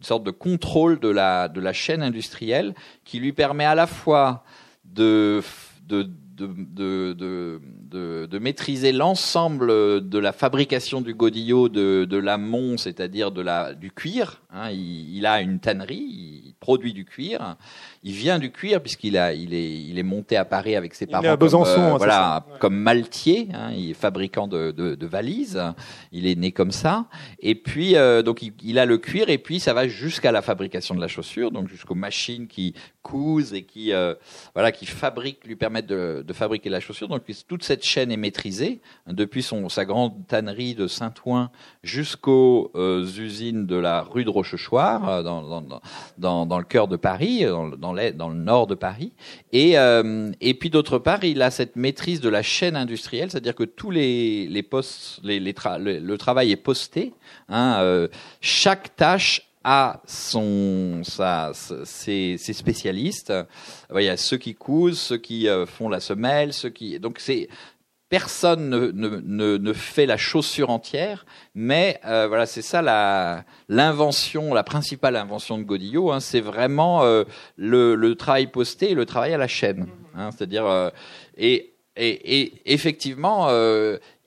[0.00, 3.86] une sorte de contrôle de la, de la chaîne industrielle qui lui permet à la
[3.86, 4.44] fois
[4.84, 5.42] de,
[5.82, 12.76] de, de, de, de, de maîtriser l'ensemble de la fabrication du godillot de, de l'amont,
[12.76, 14.42] c'est-à-dire de la, du cuir.
[14.50, 17.56] Hein, il, il, a une tannerie, il produit du cuir
[18.04, 21.06] il vient du cuir puisqu'il a, il est, il est monté à Paris avec ses
[21.06, 21.24] parents.
[21.28, 23.48] à Besançon, comme, euh, voilà, comme maltier.
[23.52, 25.62] Hein, il est fabricant de, de, de, valises.
[26.12, 27.06] Il est né comme ça.
[27.40, 30.42] Et puis, euh, donc, il, il, a le cuir et puis ça va jusqu'à la
[30.42, 34.14] fabrication de la chaussure, donc jusqu'aux machines qui cousent et qui, euh,
[34.54, 37.08] voilà, qui fabriquent, lui permettent de, de, fabriquer la chaussure.
[37.08, 41.50] Donc, toute cette chaîne est maîtrisée depuis son, sa grande tannerie de Saint-Ouen
[41.82, 45.42] jusqu'aux euh, usines de la rue de Rochechouart, dans,
[46.18, 49.12] dans, dans, le cœur de Paris, dans, dans dans, le nord de Paris.
[49.52, 53.54] Et, euh, et puis d'autre part, il a cette maîtrise de la chaîne industrielle, c'est-à-dire
[53.54, 57.14] que tous les, les postes, les, les le, travail est posté.
[57.48, 58.08] Hein, euh,
[58.40, 61.52] chaque tâche a son, sa,
[61.84, 63.34] ses, ses, spécialistes.
[63.94, 66.98] Il y a ceux qui cousent, ceux qui euh, font la semelle, ceux qui.
[66.98, 67.50] Donc c'est
[68.08, 74.54] personne ne, ne, ne, fait la chaussure entière, mais euh, voilà, c'est ça la l'invention,
[74.54, 77.24] la principale invention de Godillot, hein, c'est vraiment euh,
[77.56, 79.88] le, le, travail posté et le travail à la chaîne.
[80.14, 80.88] Hein, C'est-à-dire euh,
[81.36, 83.48] et, et, et, effectivement,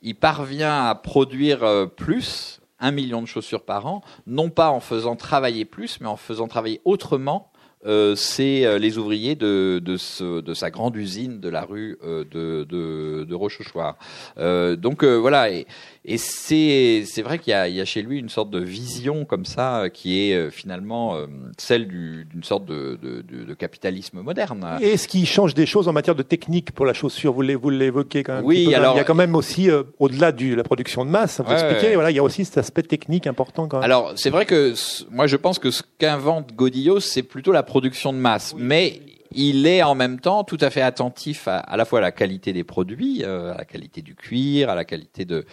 [0.02, 5.16] il parvient à produire plus, un million de chaussures par an, non pas en faisant
[5.16, 7.51] travailler plus, mais en faisant travailler autrement
[7.86, 11.98] euh, c'est euh, les ouvriers de, de, ce, de, sa grande usine de la rue
[12.04, 13.96] euh, de, de, de Rochechouart.
[14.38, 15.66] Euh, donc voilà, et,
[16.06, 19.86] et c'est vrai qu'il y, y, a chez lui une sorte de vision comme ça
[19.92, 21.18] qui est finalement
[21.58, 24.78] celle d'une sorte de, de, capitalisme moderne.
[24.82, 28.24] Et est-ce qu'il change des choses en matière de technique pour la chaussure Vous l'évoquez
[28.24, 28.46] quand même.
[28.46, 31.42] Oui, alors il y a quand même aussi au-delà de la production de masse.
[31.46, 33.86] Vous expliquez, voilà, il y a aussi cet aspect technique important quand même.
[33.86, 34.74] Alors c'est vrai que
[35.12, 38.54] moi je pense que ce qu'invente Godillot, c'est plutôt la production de masse.
[38.58, 39.00] Mais
[39.34, 42.12] il est en même temps tout à fait attentif à, à la fois à la
[42.12, 45.46] qualité des produits, euh, à la qualité du cuir, à la qualité de,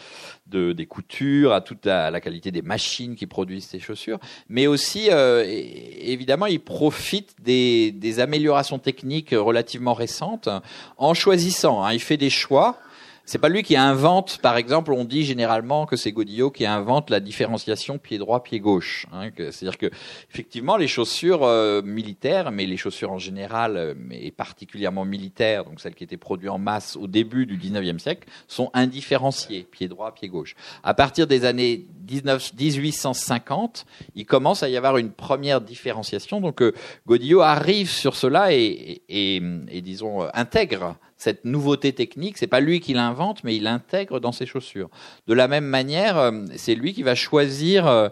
[0.48, 4.66] de des coutures, à toute la, la, qualité des machines qui produisent ces chaussures, mais
[4.66, 10.48] aussi euh, évidemment il profite des, des améliorations techniques relativement récentes
[10.96, 11.85] en choisissant.
[11.85, 12.81] Hein, il fait des choix
[13.28, 17.10] c'est pas lui qui invente, par exemple, on dit généralement que c'est Godillot qui invente
[17.10, 19.04] la différenciation pied droit pied gauche.
[19.12, 19.90] Hein, C'est-à-dire que
[20.32, 25.78] effectivement les chaussures euh, militaires, mais les chaussures en général, euh, mais particulièrement militaires, donc
[25.78, 30.14] celles qui étaient produites en masse au début du 19e siècle, sont indifférenciées pied droit
[30.14, 30.56] pied gauche.
[30.82, 36.40] À partir des années 19, 1850, il commence à y avoir une première différenciation.
[36.40, 36.72] Donc euh,
[37.06, 42.61] Godillot arrive sur cela et, et, et, et disons intègre cette nouveauté technique, c'est pas
[42.61, 44.88] lui qui l'invente, mais il l'intègre dans ses chaussures.
[45.26, 47.87] De la même manière, euh, c'est lui qui va choisir.
[47.87, 48.09] Euh,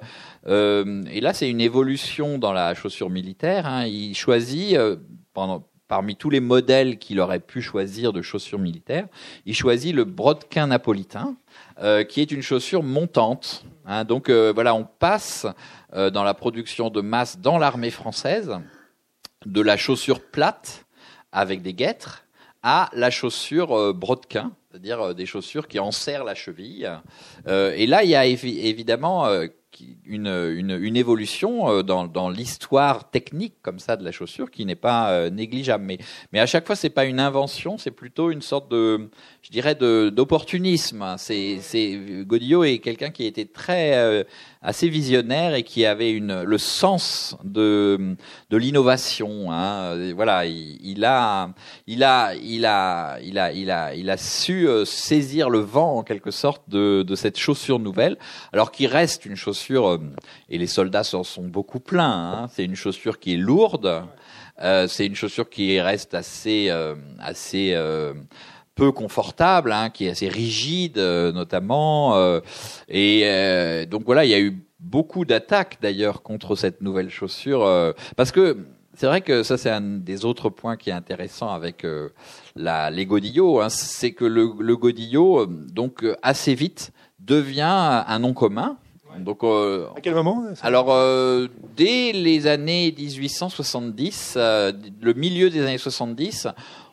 [0.47, 3.67] euh, et là, c'est une évolution dans la chaussure militaire.
[3.67, 4.77] Hein, il choisit
[5.33, 9.07] pendant, parmi tous les modèles qu'il aurait pu choisir de chaussures militaires,
[9.45, 11.37] il choisit le brodequin napolitain,
[11.81, 13.65] euh, qui est une chaussure montante.
[13.87, 15.47] Hein, donc euh, voilà, on passe
[15.95, 18.59] euh, dans la production de masse dans l'armée française
[19.45, 20.87] de la chaussure plate
[21.31, 22.26] avec des guêtres
[22.69, 26.91] à la chaussure euh, brodequin, c'est-à-dire euh, des chaussures qui enserrent la cheville.
[27.47, 29.31] Euh, et là, il y a évidemment
[30.07, 30.29] une,
[30.81, 35.11] une, évolution euh, dans, dans l'histoire technique comme ça de la chaussure qui n'est pas
[35.11, 35.85] euh, négligeable.
[35.85, 35.99] Mais,
[36.33, 39.11] mais à chaque fois, c'est pas une invention, c'est plutôt une sorte de,
[39.43, 41.15] je dirais, d'opportunisme.
[41.19, 44.25] C'est, c'est Godillot est quelqu'un qui été très euh,
[44.63, 48.17] assez visionnaire et qui avait une, le sens de,
[48.51, 49.53] de l'innovation.
[49.53, 50.13] Hein.
[50.15, 51.51] Voilà, il, il, a,
[51.87, 56.03] il a, il a, il a, il a, il a su saisir le vent en
[56.03, 58.17] quelque sorte de, de cette chaussure nouvelle,
[58.53, 59.99] alors qu'il reste une chaussure euh,
[60.49, 62.33] et les soldats s'en sont beaucoup pleins.
[62.33, 62.49] Hein.
[62.53, 64.05] C'est une chaussure qui est lourde,
[64.63, 67.77] euh, c'est une chaussure qui reste assez, euh, assez
[68.75, 72.41] peu confortable, hein, qui est assez rigide notamment.
[72.89, 78.33] et donc voilà, il y a eu beaucoup d'attaques d'ailleurs contre cette nouvelle chaussure parce
[78.33, 78.59] que
[78.95, 81.87] c'est vrai que ça c'est un des autres points qui est intéressant avec
[82.55, 88.35] la, les godillots, hein, c'est que le, le godillot donc assez vite devient un nom
[88.35, 88.77] commun
[89.19, 95.63] donc, euh, à quel moment Alors, euh, dès les années 1870, euh, le milieu des
[95.63, 96.49] années 70,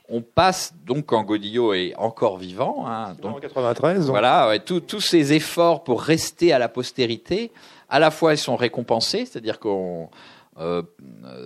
[0.10, 2.86] on passe donc quand Godillot est encore vivant.
[2.88, 4.10] Hein, donc, en 93.
[4.10, 7.52] Voilà, tous ces efforts pour rester à la postérité,
[7.90, 10.10] à la fois ils sont récompensés, c'est-à-dire qu'on
[10.60, 10.84] euh,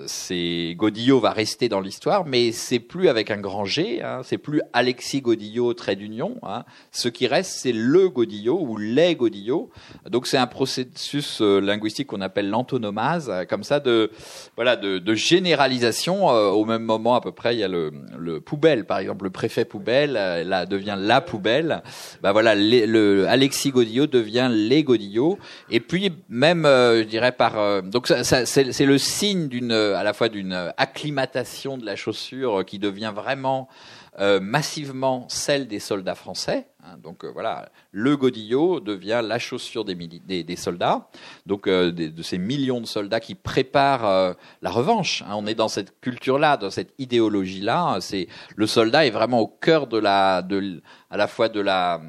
[0.06, 4.38] c'est Godillot va rester dans l'histoire, mais c'est plus avec un grand G, hein, c'est
[4.38, 6.36] plus Alexis Godillot trait d'union.
[6.44, 6.64] Hein.
[6.92, 9.70] Ce qui reste, c'est le Godillot ou les Godillot.
[10.10, 14.12] Donc c'est un processus euh, linguistique qu'on appelle l'antonomase, euh, comme ça de
[14.56, 16.30] voilà de, de généralisation.
[16.30, 19.24] Euh, au même moment à peu près, il y a le, le poubelle, par exemple,
[19.26, 21.82] le préfet poubelle, là devient la poubelle.
[22.22, 25.38] Bah voilà, le Alexis Godillot devient les Godillot.
[25.70, 30.14] Et puis même, je dirais par donc ça, ça c'est le signe d'une, à la
[30.14, 33.68] fois d'une acclimatation de la chaussure qui devient vraiment
[34.20, 36.66] euh, massivement celle des soldats français.
[36.84, 36.98] Hein.
[37.04, 41.08] donc euh, voilà, le godillot devient la chaussure des, soldats,
[41.46, 45.22] donc euh, de, ces millions de soldats qui préparent la revanche.
[45.22, 45.36] Hein.
[45.36, 48.00] on est dans cette culture-là, dans cette idéologie-là.
[48.56, 50.38] Le soldat est vraiment au cœur de la,
[51.12, 52.02] à la fois de la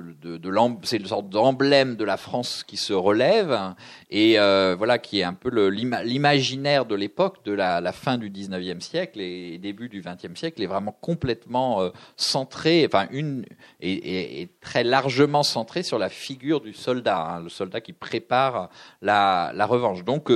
[0.00, 3.74] de, de, c'est une sorte d'emblème de la France qui se relève
[4.10, 8.80] et euh, voilà qui est un peu l'imaginaire de l'époque de la, fin du 19e
[8.80, 13.44] siècle et début du 20e siècle est vraiment complètement euh, centré enfin une
[13.80, 18.70] et, très largement centré sur la figure du soldat hein, le soldat qui prépare
[19.02, 20.04] la, la revanche.
[20.04, 20.30] Donc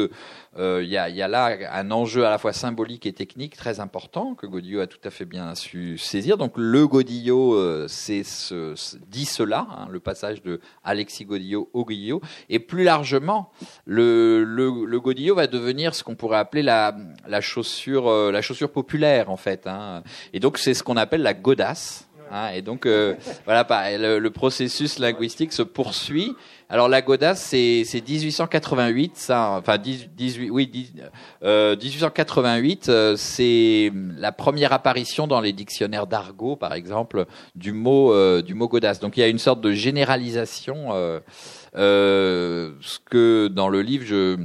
[0.59, 3.13] euh, euh, il y, a, y, a, là un enjeu à la fois symbolique et
[3.13, 6.37] technique très important que Godillot a tout à fait bien su saisir.
[6.37, 8.75] Donc le Godillot, euh, ce,
[9.07, 13.51] dit cela, hein, le passage de Alexis Godillot au Godillot, et plus largement,
[13.85, 18.43] le, le, le Godillot va devenir ce qu'on pourrait appeler la, la chaussure, euh, la
[18.43, 19.67] chaussure populaire en fait.
[19.67, 20.03] Hein.
[20.33, 22.08] Et donc c'est ce qu'on appelle la godasse.
[22.31, 22.87] Hein, et donc
[23.45, 23.67] voilà,
[23.99, 26.35] le, le processus linguistique se poursuit
[26.71, 30.71] alors la godasse, c'est 1888, ça, enfin 18, oui,
[31.41, 38.13] 1888, euh, euh, c'est la première apparition dans les dictionnaires d'argot, par exemple, du mot
[38.13, 39.01] euh, du mot godasse.
[39.01, 40.91] Donc il y a une sorte de généralisation,
[41.75, 44.37] ce que dans le livre je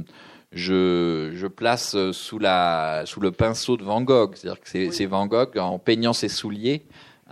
[0.56, 4.36] je, je, place sous, la, sous le pinceau de Van Gogh.
[4.36, 6.84] C'est-à-dire que c'est Van Gogh, en peignant ses souliers,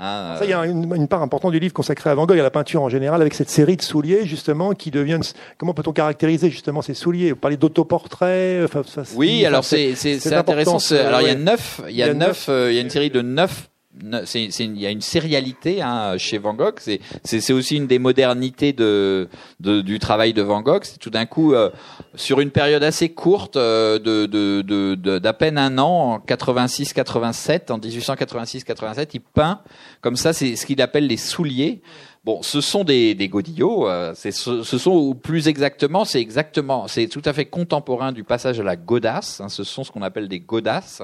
[0.04, 2.40] ah, ça, il y a une, part importante du livre consacrée à Van Gogh et
[2.40, 5.22] à la peinture en général, avec cette série de souliers justement qui deviennent.
[5.58, 7.30] Comment peut-on caractériser justement ces souliers?
[7.30, 8.64] Vous parlez d'autoportraits.
[8.64, 8.82] Enfin,
[9.14, 9.94] oui, alors c'est
[10.32, 10.78] intéressant.
[10.92, 13.10] Alors il y a neuf, il y a, neuf, euh, il y a une série
[13.10, 13.68] de neuf
[14.00, 16.78] il y a une sérialité hein, chez Van Gogh.
[16.78, 19.28] C'est, aussi une des modernités de,
[19.60, 20.84] de, du travail de Van Gogh.
[20.84, 21.70] C'est tout d'un coup euh,
[22.14, 27.70] sur une période assez courte euh, de, de, de, d'à peine un an, en 86-87,
[27.70, 29.60] en 1886-87, il peint
[30.00, 30.32] comme ça.
[30.32, 31.82] C'est ce qu'il appelle les souliers.
[32.24, 33.88] Bon, ce sont des, des godillots.
[33.88, 38.22] Euh, ce, ce, sont, ou plus exactement, c'est exactement, c'est tout à fait contemporain du
[38.22, 39.40] passage à la godasse.
[39.40, 41.02] Hein, ce sont ce qu'on appelle des godasses,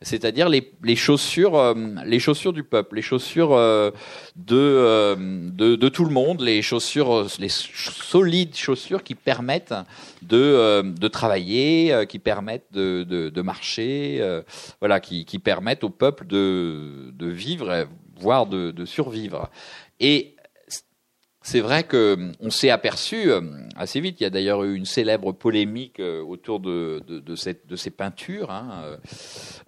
[0.00, 3.90] c'est-à-dire les, les chaussures, euh, les chaussures du peuple, les chaussures euh,
[4.36, 5.16] de,
[5.50, 9.74] de, de tout le monde, les chaussures, les solides chaussures qui permettent
[10.22, 14.22] de de travailler, qui permettent de, de, de marcher,
[14.78, 19.50] voilà, qui, qui permettent au peuple de de vivre, voire de, de survivre.
[19.98, 20.36] Et
[21.42, 24.20] c'est vrai que hum, on s'est aperçu hum, assez vite.
[24.20, 28.82] Il y a d'ailleurs eu une célèbre polémique euh, autour de, de, ces peintures, hein,
[28.84, 28.96] euh,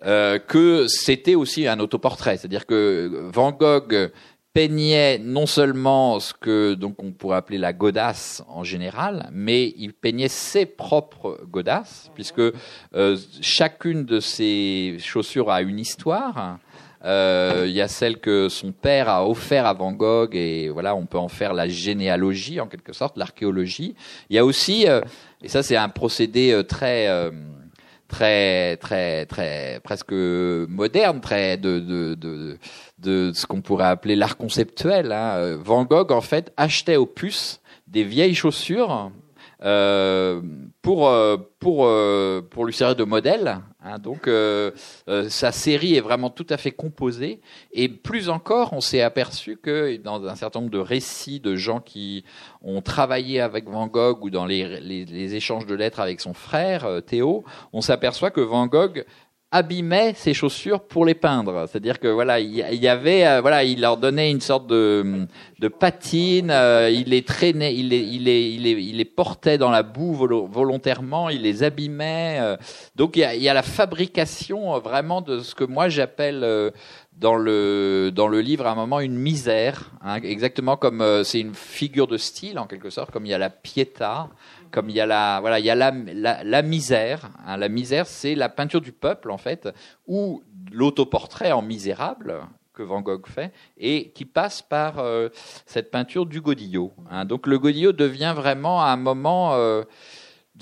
[0.05, 2.37] euh que c'était aussi un autoportrait.
[2.37, 4.11] C'est-à-dire que Van Gogh
[4.53, 9.95] peignait non seulement ce que donc on pourrait appeler la godasse en général, mais il
[9.95, 12.43] peignait ses propres godasses, puisque
[13.41, 16.59] chacune de ses chaussures a une histoire.
[17.05, 20.95] Euh, il y a celle que son père a offert à Van Gogh et voilà,
[20.95, 23.95] on peut en faire la généalogie en quelque sorte, l'archéologie.
[24.31, 25.01] Il y a aussi, euh,
[25.43, 27.09] et ça c'est un procédé euh, très
[28.09, 32.59] très très très presque moderne, très de de de,
[32.99, 35.11] de ce qu'on pourrait appeler l'art conceptuel.
[35.13, 35.57] Hein.
[35.61, 39.11] Van Gogh en fait achetait aux puces des vieilles chaussures
[39.63, 43.61] pour euh, pour euh, pour lui servir de modèle.
[43.85, 44.31] Hein, donc
[45.29, 47.41] sa série est vraiment tout à fait composée
[47.73, 51.81] et plus encore, on s'est aperçu que dans un certain nombre de récits de gens
[51.81, 52.25] qui
[52.63, 57.03] ont travaillé avec Van Gogh ou dans les, les échanges de lettres avec son frère
[57.05, 59.05] Théo, on s'aperçoit que Van Gogh
[59.53, 61.67] abîmait ses chaussures pour les peindre.
[61.69, 65.27] C'est-à-dire que voilà, il y avait euh, voilà, il leur donnait une sorte de
[65.61, 69.83] de patine, euh, il les traînait, il les il les il les, portait dans la
[69.83, 72.39] boue volontairement, il les abîmait.
[72.41, 72.57] Euh.
[72.97, 76.73] donc il y a, la fabrication vraiment de ce que moi j'appelle
[77.19, 81.55] dans le dans le livre à un moment une misère, hein, exactement comme c'est une
[81.55, 84.31] figure de style en quelque sorte, comme il y a la pietà,
[84.73, 88.07] comme il y a la voilà il y a la, la, misère hein, la misère
[88.07, 89.69] c'est la peinture du peuple en fait
[90.07, 92.41] ou l'autoportrait en misérable
[92.73, 95.29] que Van Gogh fait et qui passe par euh,
[95.67, 97.25] cette peinture du Godillot hein.
[97.25, 99.85] donc le Godillot devient vraiment à un moment euh,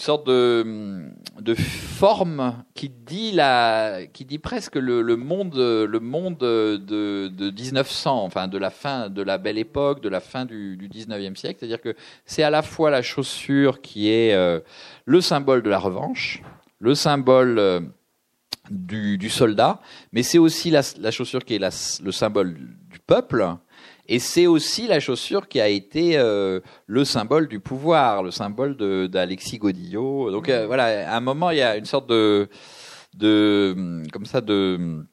[0.00, 7.50] sorte de, forme qui dit la, qui dit presque le, monde, le monde de, de
[7.50, 11.36] 1900, enfin de la fin de la belle époque, de la fin du, du 19e
[11.36, 11.58] siècle.
[11.60, 14.60] C'est-à-dire que c'est à la fois la chaussure qui est euh,
[15.04, 16.42] le symbole de la revanche,
[16.78, 17.80] le symbole euh,
[18.70, 19.80] du, soldat,
[20.12, 23.56] mais c'est aussi la, chaussure qui est le symbole du peuple
[24.10, 28.76] et c'est aussi la chaussure qui a été euh, le symbole du pouvoir, le symbole
[29.08, 30.32] d'Alexis Godillot.
[30.32, 32.48] Donc euh, voilà, à un moment, il y a une sorte de,
[33.14, 35.06] de comme ça, de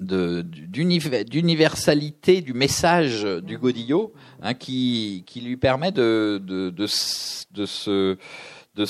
[0.00, 6.86] d'universalité du message du Godillot hein, qui, qui lui permet de, de, de,
[7.52, 8.16] de se
[8.76, 8.84] de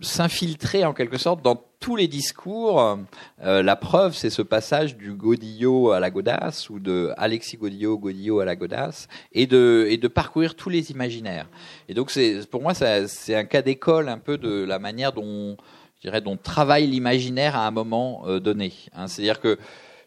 [0.00, 2.96] s'infiltrer en quelque sorte dans tous les discours.
[3.42, 7.98] Euh, la preuve, c'est ce passage du Godillot à la Godasse ou de Alexis Godillot,
[7.98, 11.46] Godillot à la Godasse, et de, parcourir tous les imaginaires.
[11.90, 12.10] Et donc,
[12.50, 15.58] pour moi, c'est un cas d'école un peu de la manière dont,
[15.96, 18.72] je dirais, dont travaille l'imaginaire à un moment euh, donné.
[18.94, 19.06] Hein.
[19.06, 19.58] C'est-à-dire que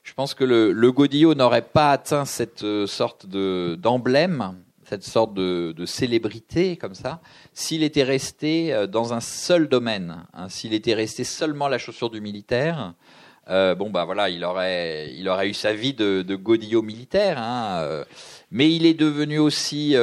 [0.02, 4.56] je pense que le, le Godillot n'aurait pas atteint cette euh, sorte de, d'emblème
[4.90, 7.20] cette sorte de, célébrité comme ça,
[7.54, 12.10] s'il était resté euh, dans un seul domaine, hein, s'il était resté seulement la chaussure
[12.10, 12.94] du militaire,
[13.50, 17.38] euh, bon bah voilà, il aurait, il aurait eu sa vie de, de godillot militaire.
[17.38, 18.06] Hein, euh,
[18.52, 19.94] mais il est devenu aussi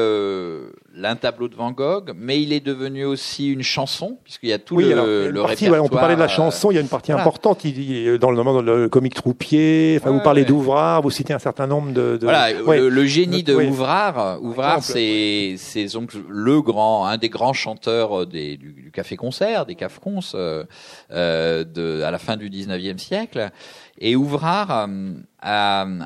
[0.96, 4.58] l'un tableau de Van Gogh, mais il est devenu aussi une chanson, puisqu'il y a
[4.58, 5.84] tout le, le répertoire.
[5.84, 8.36] on peut parler de la chanson, il y a une partie importante il, dans, le,
[8.36, 12.16] dans le comique Troupier, enfin, vous parlez d'Ouvrard, vous citez un certain nombre de...
[12.16, 12.24] de...
[12.24, 15.56] Voilà, le, génie de Ouvrard, Ouvrard c'est
[15.92, 20.64] donc le grand, un des grands chanteurs des, du, café-concert, des cafcons euh,
[21.10, 23.50] euh, de, à la fin du 19e siècle.
[23.98, 25.14] Et Ouvrard euh,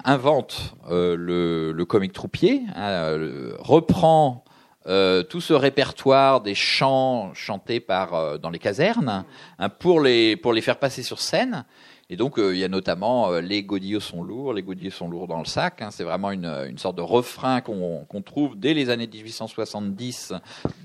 [0.04, 3.16] invente euh, le, le comique troupier, hein,
[3.58, 4.44] reprend
[4.86, 9.24] euh, tout ce répertoire des chants chantés par dans les casernes
[9.58, 11.64] hein, pour les pour les faire passer sur scène.
[12.10, 15.40] Et donc il y a notamment les godillots sont lourds, les godillots sont lourds dans
[15.40, 15.82] le sac.
[15.82, 20.32] Hein, c'est vraiment une, une sorte de refrain qu'on qu'on trouve dès les années 1870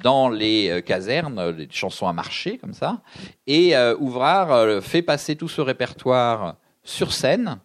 [0.02, 3.02] dans les casernes, les chansons à marcher comme ça.
[3.48, 7.60] Et Ouvrard fait passer tout ce répertoire sur scène,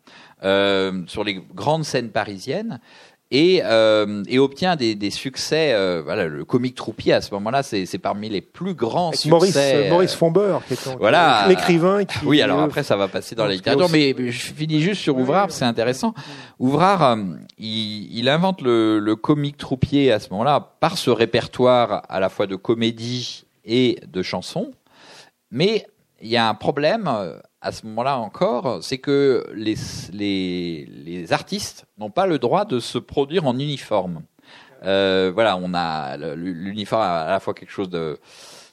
[0.44, 2.80] euh, sur les grandes scènes parisiennes.
[3.30, 5.74] Et, euh, et obtient des, des succès.
[5.74, 9.28] Euh, voilà, le comique troupier à ce moment-là, c'est parmi les plus grands succès.
[9.28, 12.04] Maurice, euh, Maurice Fomber, qui est voilà, l'écrivain.
[12.06, 12.24] Qui...
[12.24, 15.50] Oui, alors après ça va passer dans la littérature, mais je finis juste sur Ouvrard,
[15.50, 16.14] c'est intéressant.
[16.58, 17.18] Ouvrard,
[17.58, 22.30] il, il, invente le, le comique troupier à ce moment-là par ce répertoire à la
[22.30, 24.70] fois de comédie et de chansons,
[25.50, 25.86] mais
[26.22, 27.10] il y a un problème
[27.60, 29.74] à ce moment-là encore, c'est que les,
[30.12, 34.22] les, les artistes n'ont pas le droit de se produire en uniforme.
[34.84, 38.18] Euh, voilà, on a l'uniforme à la fois quelque chose de,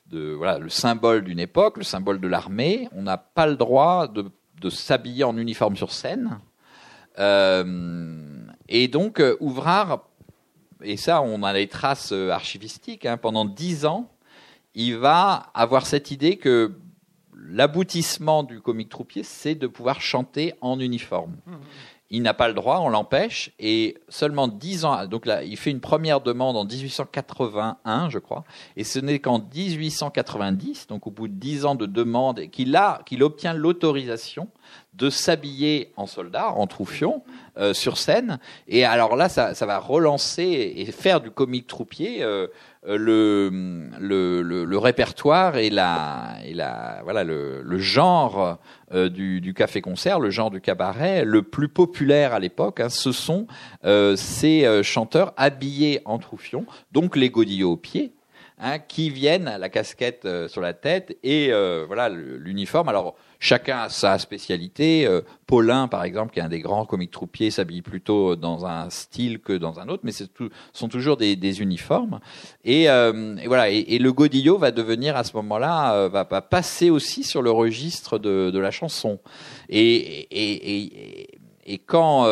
[0.07, 2.87] de voilà, le symbole d'une époque, le symbole de l'armée.
[2.91, 4.25] On n'a pas le droit de,
[4.61, 6.39] de s'habiller en uniforme sur scène.
[7.17, 10.07] Euh, et donc, Ouvrard,
[10.83, 14.11] et ça, on a les traces euh, archivistiques, hein, pendant dix ans,
[14.75, 16.73] il va avoir cette idée que
[17.49, 21.35] l'aboutissement du comique troupier, c'est de pouvoir chanter en uniforme.
[21.45, 21.53] Mmh.
[22.11, 25.71] il n'a pas le droit, on l'empêche, et seulement dix ans, donc là, il fait
[25.71, 28.43] une première demande en 1881, je crois,
[28.77, 33.01] et ce n'est qu'en 1890, donc au bout de dix ans de demande, qu'il a,
[33.05, 34.49] qu'il obtient l'autorisation
[34.93, 37.23] de s'habiller en soldat, en troufion,
[37.57, 38.39] euh, sur scène.
[38.67, 42.47] Et alors là, ça, ça, va relancer et faire du comique troupier euh,
[42.87, 42.99] euh,
[43.99, 46.37] le, répertoire et la,
[47.03, 48.59] voilà le, genre
[48.93, 52.79] euh, du, du café-concert, le genre du cabaret le plus populaire à l'époque.
[52.79, 53.47] Hein, ce sont
[53.85, 58.13] euh, ces chanteurs habillés en troufion, donc les godillots aux pieds.
[58.57, 61.51] Hein, qui viennent la casquette sur la tête et
[61.87, 62.87] voilà l'uniforme.
[62.87, 65.05] Alors Chacun a sa spécialité.
[65.05, 68.89] Euh, Paulin, par exemple, qui est un des grands comiques troupiers, s'habille plutôt dans un
[68.89, 70.23] style que dans un autre, mais ce
[70.73, 72.19] sont toujours des, uniformes.
[72.67, 73.69] Euh, et, voilà.
[73.69, 78.17] Et, le godillot va devenir à ce moment-là, euh, va, passer aussi sur le registre
[78.17, 79.19] de, la chanson.
[79.69, 80.27] Et,
[81.65, 82.27] et quand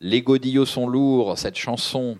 [0.00, 2.18] les godillots sont lourds, cette chanson,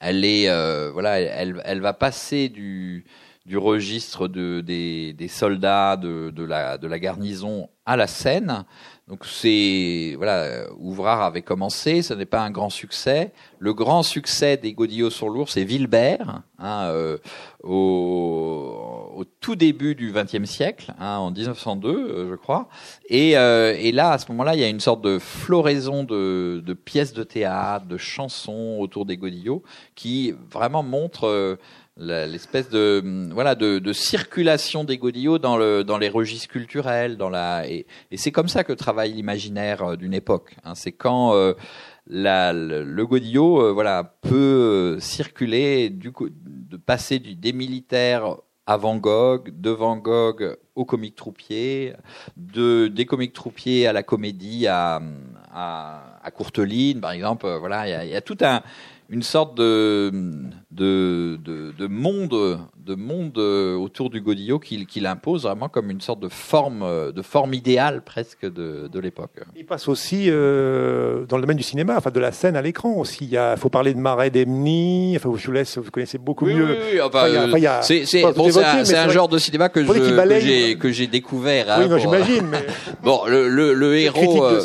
[0.00, 0.48] elle est,
[0.90, 3.04] voilà, elle, elle va passer du
[3.48, 8.66] du registre de, des, des soldats de, de, la, de la garnison à la Seine.
[9.08, 13.32] Donc c'est voilà, Ouvrard avait commencé, ce n'est pas un grand succès.
[13.58, 17.16] Le grand succès des Godillots sur lourds, c'est Vilbert, hein, euh,
[17.62, 22.68] au, au, tout début du XXe siècle, hein, en 1902, euh, je crois.
[23.08, 26.62] Et, euh, et là, à ce moment-là, il y a une sorte de floraison de,
[26.64, 29.62] de pièces de théâtre, de chansons autour des Godillots,
[29.94, 31.58] qui vraiment montrent
[31.98, 37.28] l'espèce de voilà de, de, circulation des godillots dans le dans les registres culturels dans
[37.28, 40.74] la et, et c'est comme ça que travaille l'imaginaire euh, d'une époque hein.
[40.74, 41.54] c'est quand euh,
[42.06, 48.36] la, le, godillot euh, voilà peut circuler du de passer du, des militaires
[48.68, 51.94] à Van Gogh, de Van Gogh au comique troupier,
[52.36, 55.00] de des comiques troupiers à la comédie, à,
[55.50, 57.48] à, à Courteline, par exemple.
[57.58, 58.60] Voilà, il y y a tout un
[59.08, 60.10] une sorte de,
[60.70, 65.90] de, de, de monde de monde euh, autour du godillot qu'il qu'il impose vraiment comme
[65.90, 69.40] une sorte de forme, euh, de forme idéale presque de, de l'époque.
[69.56, 72.94] Il passe aussi euh, dans le domaine du cinéma, enfin de la scène à l'écran
[72.94, 73.26] aussi.
[73.26, 75.14] Il y a, faut parler de Marais d'Emny.
[75.16, 76.64] Enfin, je vous laisse, vous connaissez beaucoup oui, mieux.
[76.64, 77.26] Oui, oui, enfin,
[77.82, 79.84] c'est c'est bon, c'est un, genre de cinéma que
[80.40, 81.70] j'ai que j'ai découvert.
[81.70, 82.46] Hein, oui, j'imagine.
[82.50, 82.64] Mais...
[83.02, 84.62] bon, le, le, le héros, euh,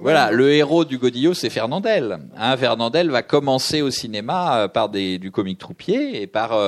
[0.00, 2.18] voilà, le héros du godillot, c'est Fernandel.
[2.38, 6.58] Hein, Fernandel va commencer au cinéma par des du comique troupier et par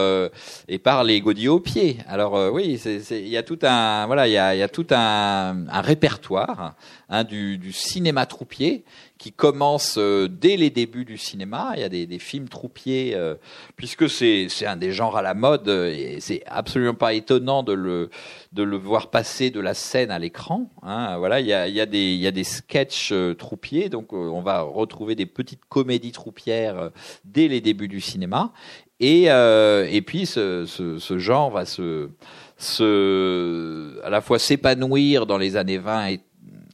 [0.68, 1.98] et par les godillots au pied.
[2.08, 2.80] Alors euh, oui,
[3.10, 6.74] il y a tout un voilà, il y a, y a, tout un, un répertoire
[7.08, 8.84] hein, du, du, cinéma troupier
[9.18, 11.72] qui commence euh, dès les débuts du cinéma.
[11.74, 13.34] Il y a des, des films troupiers euh,
[13.76, 18.10] puisque c'est un des genres à la mode et c'est absolument pas étonnant de le
[18.52, 20.70] de le voir passer de la scène à l'écran.
[20.82, 21.18] Hein.
[21.18, 24.12] Voilà, il y a il y a des il y a des sketchs troupiers, donc
[24.12, 26.90] on va retrouver des petites comédies troupières
[27.24, 28.52] dès les débuts du cinéma.
[29.00, 32.08] Et, euh, et puis ce, ce, ce, genre va se,
[32.56, 36.20] se à la fois s'épanouir dans les années 20 et,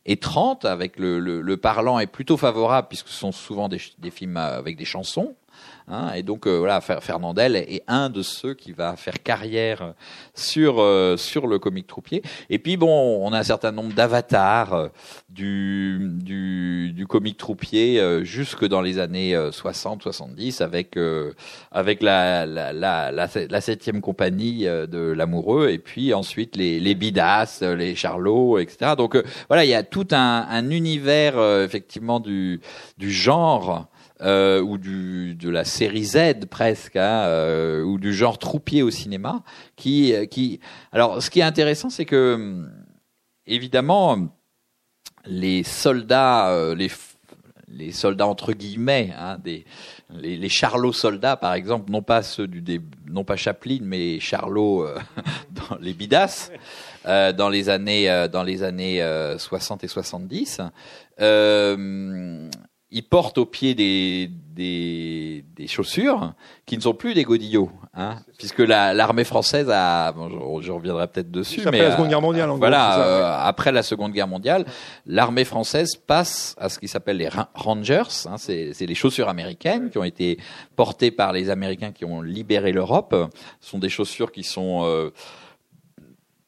[0.07, 4.37] et 30 avec le, parlant est plutôt favorable puisque ce sont souvent des, des films
[4.37, 5.35] avec des chansons
[5.87, 9.93] Hein, et donc euh, voilà, Fernandel est un de ceux qui va faire carrière
[10.35, 12.23] sur euh, sur le comique troupier.
[12.49, 14.89] Et puis bon, on a un certain nombre d'avatars euh,
[15.29, 20.97] du, du du comique troupier jusque dans les années 60-70 avec
[21.71, 27.63] avec la la, la la septième compagnie de l'amoureux et puis ensuite les les Bidas,
[27.77, 28.93] les Charlots, etc.
[28.97, 32.61] Donc voilà, il y a tout un, un univers effectivement du
[32.97, 33.89] du genre
[34.21, 38.91] euh, ou du, de la série Z presque, hein, euh, ou du genre troupier au
[38.91, 39.43] cinéma,
[39.77, 40.61] qui, qui.
[40.93, 42.65] Alors, ce qui est intéressant, c'est que
[43.47, 44.29] évidemment,
[45.27, 46.91] les soldats, euh, les
[47.69, 49.65] les soldats entre guillemets, hein, des,
[50.11, 54.21] les, les charlots soldats par exemple, non pas ceux du non pas Chaplin, mais les
[54.21, 54.97] charlots euh,
[55.51, 56.51] dans les bidas
[57.07, 59.05] euh, dans les années dans les années
[59.39, 60.61] 60 et 70.
[62.95, 66.33] Euh, ils portent au pied des, des, des, chaussures
[66.67, 71.31] qui ne sont plus des godillots, hein, puisque l'armée française a, bon, je, reviendrai peut-être
[71.31, 72.51] dessus, mais la Seconde Guerre mondiale.
[72.51, 74.65] En voilà, euh, après la Seconde Guerre mondiale,
[75.07, 79.99] l'armée française passe à ce qui s'appelle les Rangers, hein, c'est les chaussures américaines qui
[79.99, 80.39] ont été
[80.77, 83.15] portées par les Américains qui ont libéré l'Europe.
[83.61, 85.11] Ce sont des chaussures qui sont euh,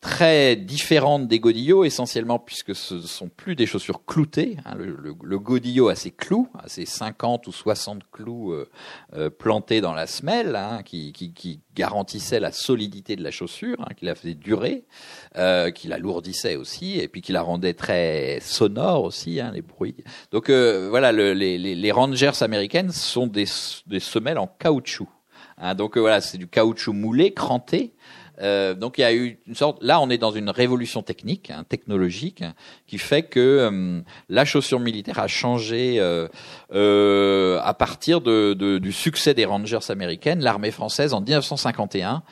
[0.06, 4.56] très différentes des godillots, essentiellement puisque ce sont plus des chaussures cloutées.
[4.64, 4.76] Hein.
[4.78, 8.70] le, le, godillot a ses clous, a ses 50 ou 60 clous euh,
[9.14, 13.76] euh, plantés dans la semelle, hein, qui, qui, qui, garantissaient la solidité de la chaussure,
[13.80, 14.84] hein, qui la faisait durer,
[15.36, 19.96] euh, qui l'alourdissait aussi, et puis qui la rendait très sonore aussi, hein, les bruits.
[20.30, 23.46] Donc euh, voilà, le, les, les, Rangers américaines sont des,
[23.88, 25.08] des semelles en caoutchouc.
[25.58, 27.94] Hein, donc voilà, c'est du caoutchouc moulé, cranté,
[28.40, 29.82] euh, donc il y a eu une sorte.
[29.82, 32.44] Là, on est dans une révolution technique, hein, technologique,
[32.86, 36.28] qui fait que euh, la chaussure militaire a changé euh,
[36.72, 40.42] euh à partir du succès des Rangers américaines.
[40.42, 42.22] L'armée française en 1951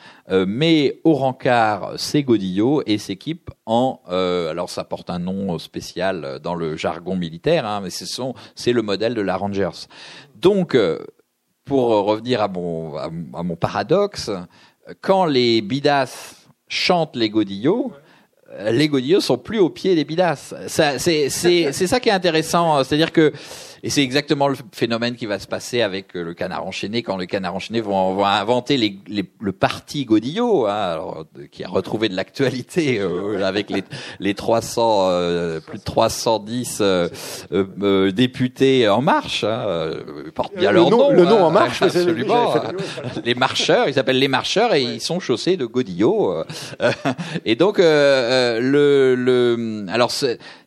[0.45, 3.99] met au rencard ses godillots et s'équipe en.
[4.07, 9.13] alors ça porte un nom spécial dans le jargon militaire, hein, mais c'est le modèle
[9.13, 9.87] de la Rangers.
[10.35, 10.77] Donc
[11.65, 13.09] pour revenir à mon, à
[13.43, 14.29] mon paradoxe,
[15.01, 16.35] quand les bidas
[16.67, 17.91] chantent les godillots,
[18.69, 20.53] les godillots sont plus au pied des bidas.
[20.67, 23.33] C'est ça qui est intéressant, c'est-à-dire que
[23.85, 27.17] et c'est exactement le phénomène qui va se passer avec euh, le canard enchaîné quand
[27.17, 31.67] le canard enchaîné vont, vont inventer les, les, le parti Godillot, hein, alors, qui a
[31.67, 33.83] retrouvé de l'actualité euh, avec les,
[34.19, 39.43] les 300 euh, plus de 310 euh, députés en marche.
[39.43, 39.91] Hein,
[40.33, 41.11] portent bien leur nom.
[41.11, 42.55] Le nom en hein, marche, absolument.
[43.23, 46.43] les marcheurs, ils s'appellent les marcheurs et ils sont chaussés de Godillot.
[47.45, 50.11] et donc le, le alors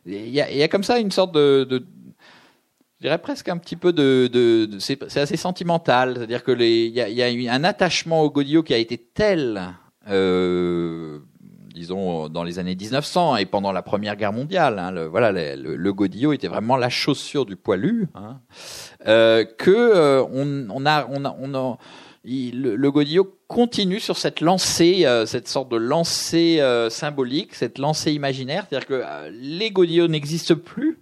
[0.05, 1.83] il y a, y a comme ça une sorte de, de
[2.99, 6.85] je dirais presque un petit peu de, de, de c'est assez sentimental, c'est-à-dire que les,
[6.85, 9.61] il y a, y a eu un attachement au Godillot qui a été tel,
[10.09, 11.19] euh,
[11.73, 15.77] disons dans les années 1900 et pendant la Première Guerre mondiale, hein, le, voilà, le,
[15.77, 18.41] le, Godillot était vraiment la chaussure du poilu, hein,
[19.07, 21.77] euh, que euh, on, on, a, on a, on a
[22.25, 27.77] le, le, Godillot continue sur cette lancée, euh, cette sorte de lancée euh, symbolique, cette
[27.77, 30.99] lancée imaginaire, c'est-à-dire que euh, les Godillots n'existent plus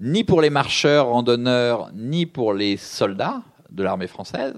[0.00, 4.54] ni pour les marcheurs randonneurs, ni pour les soldats de l'armée française,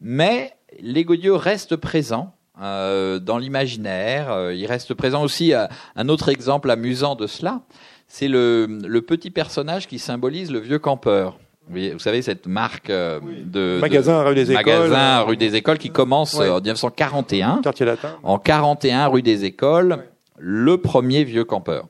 [0.00, 4.30] mais les godillots restent présents euh, dans l'imaginaire.
[4.32, 7.62] Euh, il reste présent aussi euh, un autre exemple amusant de cela,
[8.08, 11.38] c'est le, le, petit personnage qui symbolise le vieux campeur.
[11.68, 15.90] Vous, savez cette marque euh, de magasin rue des écoles, magasin rue des écoles qui
[15.90, 17.60] commence en 1941.
[17.62, 18.16] Quartier latin.
[18.22, 20.04] En 41 rue des écoles,
[20.38, 21.86] le premier vieux campeur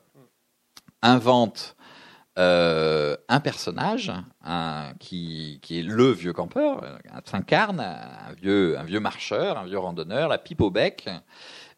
[1.03, 1.77] invente
[2.39, 4.13] euh, un personnage
[5.01, 6.85] qui, est le vieux campeur,
[7.25, 11.09] s'incarne un vieux, un vieux marcheur, un vieux randonneur, la pipe au bec,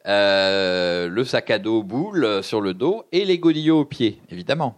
[0.06, 4.76] euh, le sac à dos boule sur le dos et les godillots aux pieds, évidemment.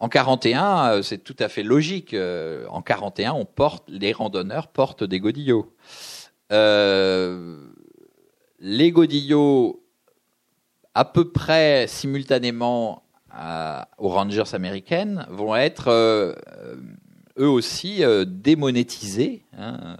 [0.00, 2.16] En 41, euh, c'est tout à fait logique.
[2.70, 5.74] En 41, on porte, les randonneurs portent des godillots.
[8.60, 9.84] Les godillots,
[10.94, 13.02] à peu près simultanément
[13.98, 16.34] aux Rangers américaines vont être euh,
[17.38, 19.96] eux aussi euh, démonétisés hein,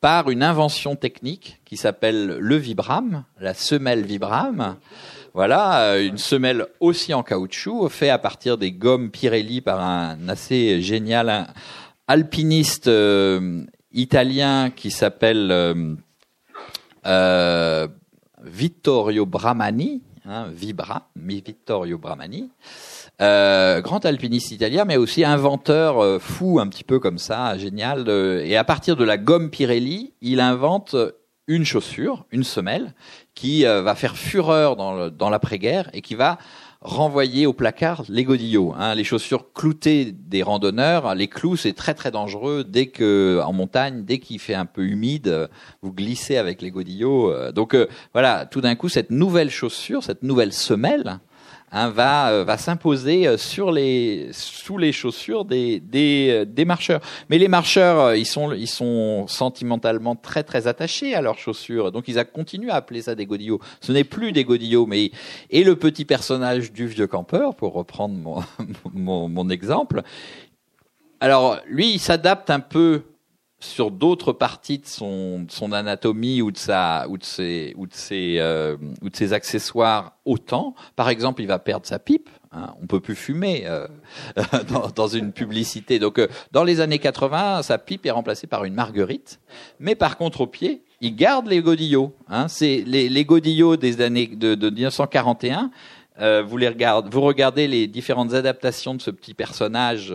[0.00, 4.76] par une invention technique qui s'appelle le Vibram, la semelle Vibram.
[5.34, 10.28] Voilà, euh, une semelle aussi en caoutchouc, fait à partir des gommes Pirelli par un
[10.28, 11.46] assez génial
[12.08, 12.90] alpiniste
[13.92, 15.96] italien qui s'appelle
[18.44, 22.50] Vittorio Bramani, hein, Vibra, mi Vittorio Bramani,
[23.20, 28.08] euh, grand alpiniste italien, mais aussi inventeur euh, fou, un petit peu comme ça, génial.
[28.08, 30.96] et à partir de la gomme Pirelli, il invente
[31.48, 32.94] une chaussure, une semelle,
[33.34, 36.38] qui euh, va faire fureur dans l'après-guerre et qui va
[36.82, 38.74] renvoyer au placard les godillots.
[38.76, 43.52] Hein, les chaussures cloutées des randonneurs, les clous c'est très très dangereux dès que en
[43.52, 45.48] montagne, dès qu'il fait un peu humide,
[45.82, 47.52] vous glissez avec les godillots.
[47.52, 47.76] Donc
[48.12, 51.20] voilà, tout d'un coup cette nouvelle chaussure, cette nouvelle semelle
[51.74, 56.66] Hein, va euh, va s'imposer euh, sur les sous les chaussures des des, euh, des
[56.66, 57.00] marcheurs.
[57.30, 62.08] Mais les marcheurs, ils sont ils sont sentimentalement très très attachés à leurs chaussures, donc
[62.08, 63.60] ils a continué à appeler ça des godillots.
[63.80, 65.12] Ce n'est plus des godillots, mais
[65.48, 68.44] et le petit personnage du vieux campeur, pour reprendre mon
[68.92, 70.02] mon, mon exemple.
[71.20, 73.02] Alors lui, il s'adapte un peu
[73.62, 77.94] sur d'autres parties de son, son anatomie ou de sa ou de ses ou de
[77.94, 80.74] ses euh, ou de ses accessoires autant.
[80.96, 82.28] Par exemple, il va perdre sa pipe.
[82.50, 83.86] Hein, on peut plus fumer euh,
[84.68, 85.98] dans, dans, une publicité.
[85.98, 89.40] Donc, euh, dans les années 80, sa pipe est remplacée par une marguerite.
[89.78, 92.14] Mais par contre, au pied, il garde les godillots.
[92.28, 95.70] Hein, c'est les, les godillots des années de, de 1941.
[96.20, 100.12] Euh, vous les regardez, vous regardez les différentes adaptations de ce petit personnage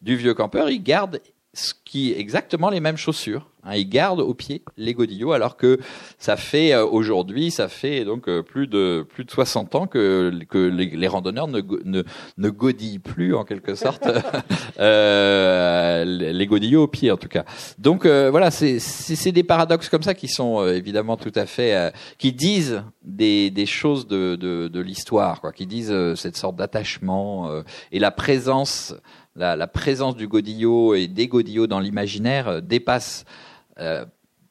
[0.00, 1.20] du vieux campeur, il garde
[1.52, 3.50] ce qui exactement les mêmes chaussures.
[3.62, 5.78] Hein, ils gardent au pied les godillots, alors que
[6.18, 10.32] ça fait euh, aujourd'hui, ça fait donc euh, plus de plus de 60 ans que
[10.48, 12.02] que les, randonneurs ne, ne
[12.38, 14.08] ne godillent plus en quelque sorte
[14.80, 17.44] euh, les godillots au pied en tout cas.
[17.78, 21.92] Donc euh, voilà, c'est c'est des paradoxes comme ça qui sont évidemment tout à fait
[22.16, 27.50] qui disent des des choses de de, de l'histoire, quoi, qui disent cette sorte d'attachement
[27.92, 28.94] et la présence
[29.36, 33.24] la, présence du godillot et des godillots dans l'imaginaire dépasse
[33.78, 34.04] euh,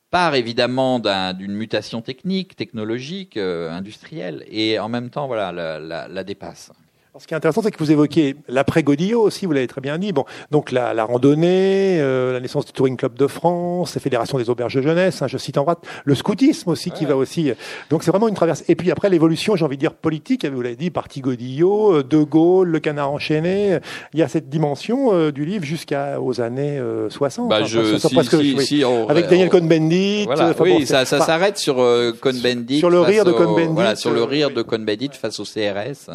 [0.09, 6.71] part évidemment d'une mutation technique, technologique, euh, industrielle, et en même temps, voilà, la dépasse
[7.19, 10.13] ce qui est intéressant, c'est que vous évoquez l'après-Godillot aussi, vous l'avez très bien dit.
[10.13, 14.37] Bon, donc la, la randonnée, euh, la naissance du Touring Club de France, la Fédération
[14.37, 17.51] des auberges de jeunesse, hein, je cite en droite, le scoutisme aussi qui va aussi.
[17.89, 18.63] Donc c'est vraiment une traversée.
[18.69, 22.03] Et puis après l'évolution, j'ai envie de dire politique, vous l'avez dit, parti Godillot, euh,
[22.03, 23.79] De Gaulle, le Canard enchaîné.
[24.13, 27.49] Il y a cette dimension euh, du livre jusqu'aux années 60.
[27.49, 30.23] Bah, je, si, presque, si, si, avec Daniel Cohn-Bendit.
[30.23, 32.79] Voilà, oui, ça, ça s'arrête sur Cohn-Bendit.
[32.79, 33.73] Sur le rire de Cohn-Bendit.
[33.73, 36.09] Voilà, sur le rire de Cohn-Bendit face au CRS.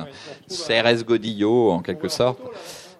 [0.48, 2.38] CRS Godillot en quelque sorte.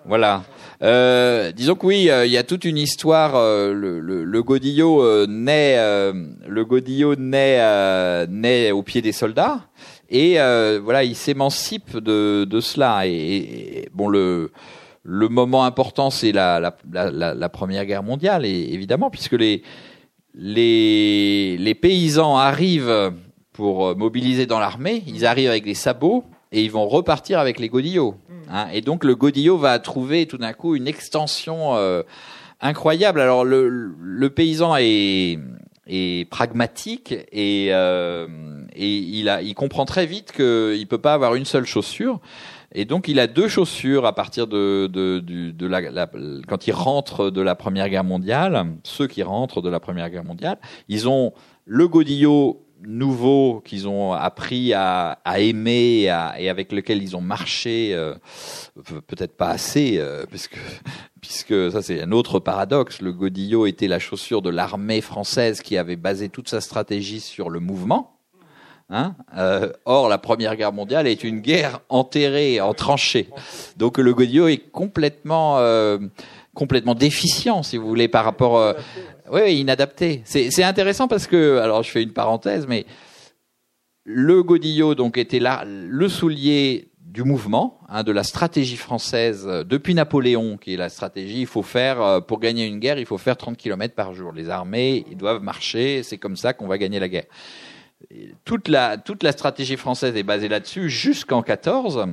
[0.07, 0.45] Voilà.
[0.83, 3.37] Euh, disons que oui, euh, il y a toute une histoire.
[3.37, 9.61] Euh, le, Godillot naît, le Godillot naît, naît au pied des soldats,
[10.11, 10.35] et
[10.83, 13.07] voilà, il s'émancipe de, de cela.
[13.07, 14.51] Et, bon, le
[15.07, 19.63] le moment important, c'est la, la, première guerre mondiale, et, évidemment, puisque les
[20.35, 23.13] les les paysans arrivent
[23.53, 25.03] pour mobiliser dans l'armée.
[25.07, 26.25] Ils arrivent avec des sabots
[26.55, 28.15] et ils vont repartir avec les godillots.
[28.49, 28.69] Hein.
[28.73, 32.03] Et donc le godillot va trouver tout d'un coup une extension euh,
[32.61, 33.21] incroyable.
[33.21, 35.39] Alors le, le paysan est,
[35.89, 38.29] est pragmatique et, euh,
[38.77, 42.21] et il, a, il comprend très vite qu'il peut pas avoir une seule chaussure.
[42.77, 46.09] Et donc il a deux chaussures à partir de, de, de, de la, la,
[46.47, 48.67] quand il rentre de la Première Guerre mondiale.
[48.85, 51.33] Ceux qui rentrent de la Première Guerre mondiale, ils ont
[51.67, 57.21] le godillot nouveau qu'ils ont appris à, à aimer et, et, avec lequel ils ont
[57.21, 58.15] marché, euh,
[59.07, 60.59] peut-être pas assez, euh, puisque,
[61.21, 63.01] puisque ça c'est un autre paradoxe.
[63.01, 67.51] Le godillot était la chaussure de l'armée française qui avait basé toute sa stratégie sur
[67.51, 68.15] le mouvement.
[68.91, 73.31] Hein euh, or, la Première Guerre mondiale est une guerre enterrée, en tranchée.
[73.79, 75.99] Donc le godillot est complètement euh,
[76.55, 78.57] complètement déficient, si vous voulez, par rapport.
[78.57, 78.73] Euh,
[79.31, 80.23] oui, inadapté.
[80.25, 82.87] C'est intéressant parce que, alors je fais une parenthèse, mais
[84.05, 89.63] le Godillot donc était là, le soulier du mouvement, hein, de la stratégie française euh,
[89.63, 91.43] depuis Napoléon, qui est la stratégie.
[91.43, 94.33] Il faut faire euh, pour gagner une guerre, il faut faire 30 km par jour.
[94.33, 96.03] Les armées, ils doivent marcher.
[96.03, 97.27] C'est comme ça qu'on va gagner la guerre.
[98.45, 102.05] Toute la toute la stratégie française est basée là-dessus jusqu'en 14.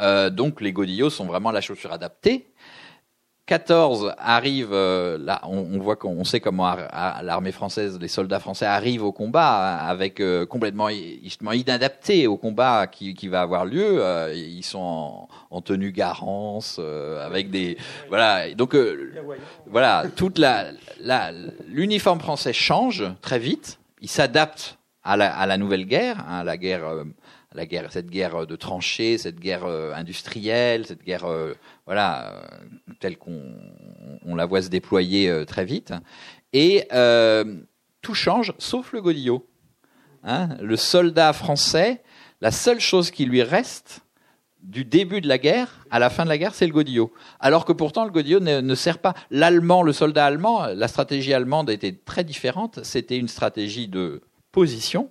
[0.00, 2.51] Euh, donc les godillots sont vraiment la chaussure adaptée.
[3.46, 6.76] 14 arrive, euh, là, on, voit qu'on sait comment
[7.22, 10.88] l'armée française, les soldats français arrivent au combat avec euh, complètement
[11.22, 13.98] justement inadaptés au combat qui, qui va avoir lieu.
[14.00, 17.76] Euh, ils sont en, tenue garance, avec des
[18.08, 18.54] voilà.
[18.54, 18.76] Donc
[19.66, 20.70] voilà, toute la
[21.66, 23.80] l'uniforme français change très vite.
[24.00, 26.82] Il s'adapte à la, à la nouvelle guerre, hein, la guerre
[27.54, 31.26] la guerre, cette guerre de tranchées, cette guerre industrielle, cette guerre
[31.86, 32.40] voilà, euh,
[33.00, 33.42] telle qu'on
[34.24, 35.92] on la voit se déployer euh, très vite.
[36.52, 37.56] Et euh,
[38.00, 39.46] tout change, sauf le godillot.
[40.24, 42.02] Hein le soldat français,
[42.40, 44.02] la seule chose qui lui reste
[44.62, 47.12] du début de la guerre à la fin de la guerre, c'est le godillot.
[47.40, 49.14] Alors que pourtant, le godillot ne, ne sert pas.
[49.30, 52.78] L'allemand, le soldat allemand, la stratégie allemande était très différente.
[52.84, 54.22] C'était une stratégie de
[54.52, 55.10] position.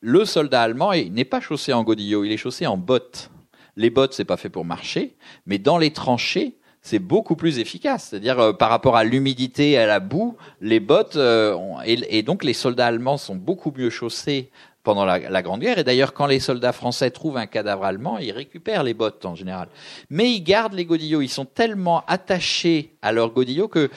[0.00, 3.30] Le soldat allemand n'est pas chaussé en godillot, il est chaussé en bottes.
[3.76, 8.08] Les bottes, c'est pas fait pour marcher, mais dans les tranchées, c'est beaucoup plus efficace.
[8.08, 12.54] C'est-à-dire euh, par rapport à l'humidité à la boue, les bottes euh, et, donc les
[12.54, 14.50] soldats allemands sont beaucoup mieux chaussés
[14.82, 15.78] pendant la, Grande Guerre.
[15.78, 19.34] Et d'ailleurs, quand les soldats français trouvent un cadavre allemand, ils récupèrent les bottes en
[19.34, 19.68] général.
[20.08, 21.20] Mais ils gardent les godillots.
[21.20, 23.90] Ils sont tellement attachés à leurs godillots que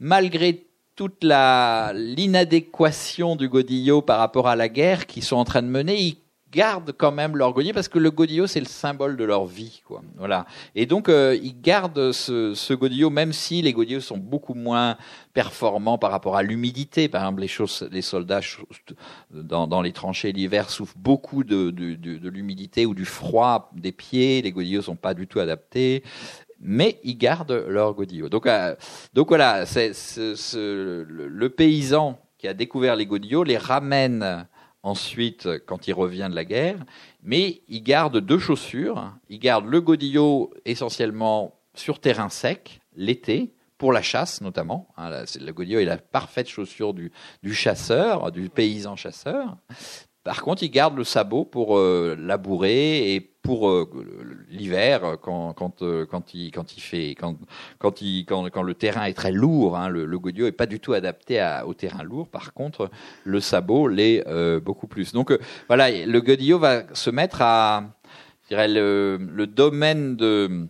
[0.00, 0.66] malgré
[0.96, 5.68] toute la l'inadéquation du godillot par rapport à la guerre qu'ils sont en train de
[5.68, 6.16] mener, ils
[6.54, 9.82] gardent quand même leur godillot parce que le godillot c'est le symbole de leur vie
[9.84, 10.02] quoi.
[10.16, 10.46] Voilà.
[10.76, 14.96] Et donc euh, ils gardent ce, ce godillot même si les godillots sont beaucoup moins
[15.32, 17.08] performants par rapport à l'humidité.
[17.08, 18.40] Par exemple les choses les soldats
[19.30, 23.92] dans, dans les tranchées l'hiver souffrent beaucoup de, de, de, l'humidité ou du froid des
[23.92, 24.40] pieds.
[24.42, 26.04] Les godillots sont pas du tout adaptés
[26.64, 28.74] mais ils gardent leur godillot donc euh,
[29.12, 34.46] donc voilà le, paysan qui a découvert les godillots les ramène
[34.84, 36.84] ensuite quand il revient de la guerre,
[37.22, 39.12] mais il garde deux chaussures.
[39.28, 44.88] Il garde le godillot essentiellement sur terrain sec l'été pour la chasse notamment.
[44.96, 47.10] Hein, le godillot est la parfaite chaussure du,
[47.42, 49.56] du chasseur, du paysan chasseur.
[50.22, 53.88] Par contre, il garde le sabot pour euh, labourer et pour euh,
[54.50, 57.36] l'hiver quand quand euh, quand il quand il fait quand
[57.78, 59.76] quand il quand, quand le terrain est très lourd.
[59.76, 62.26] Hein, le, le godillot est pas du tout adapté à, au terrain lourd.
[62.26, 62.90] Par contre,
[63.24, 64.24] le sabot l'est
[64.60, 65.12] beaucoup plus.
[65.12, 65.32] Donc
[65.68, 67.84] voilà, le godillot va se mettre à,
[68.42, 70.66] je dirais le, le domaine de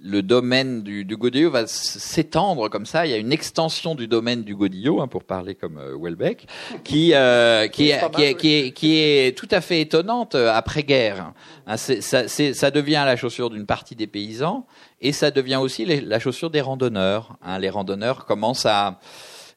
[0.00, 3.06] le domaine du, du godillot va s'étendre comme ça.
[3.06, 6.46] Il y a une extension du domaine du godillot, hein, pour parler comme euh, Welbeck,
[6.84, 10.52] qui, euh, qui, est, qui, est, qui, est, qui, est, tout à fait étonnante euh,
[10.52, 11.32] après-guerre.
[11.66, 14.66] Hein, ça, ça, devient la chaussure d'une partie des paysans
[15.00, 17.36] et ça devient aussi la chaussure des randonneurs.
[17.42, 17.58] Hein.
[17.58, 19.00] Les randonneurs commencent à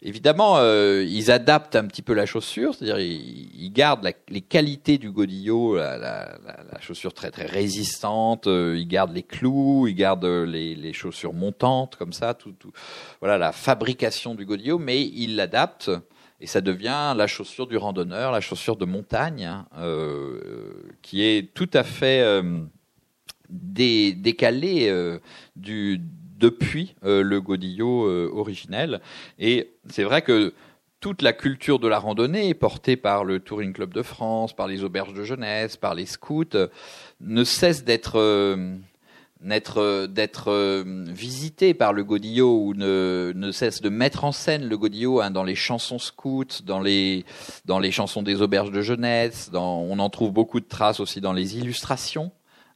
[0.06, 5.10] Évidemment, euh, ils adaptent un petit peu la chaussure, c'est-à-dire ils, gardent les qualités du
[5.12, 6.38] godillot, la,
[6.82, 11.96] chaussure très très résistante, euh, ils gardent les clous, ils gardent les, les chaussures montantes
[11.96, 12.72] comme ça, tout, tout,
[13.22, 15.90] voilà la fabrication du godillot, mais ils l'adaptent
[16.44, 21.54] et ça devient la chaussure du randonneur, la chaussure de montagne, hein, euh, qui est
[21.54, 22.60] tout à fait euh,
[23.50, 25.20] décalée euh,
[25.56, 26.02] du
[26.38, 29.02] depuis euh, le godillot euh, originel.
[29.40, 30.54] Et c'est vrai que
[31.00, 34.84] toute la culture de la randonnée portée par le Touring Club de France, par les
[34.84, 36.46] auberges de jeunesse, par les scouts,
[37.20, 38.78] ne cesse d'être euh,
[40.08, 45.20] d'être visité par le godillot ou ne, ne cesse de mettre en scène le godillot
[45.20, 47.26] hein, dans les chansons scouts, dans les
[47.66, 51.20] dans les chansons des auberges de jeunesse, dans, on en trouve beaucoup de traces aussi
[51.20, 52.32] dans les illustrations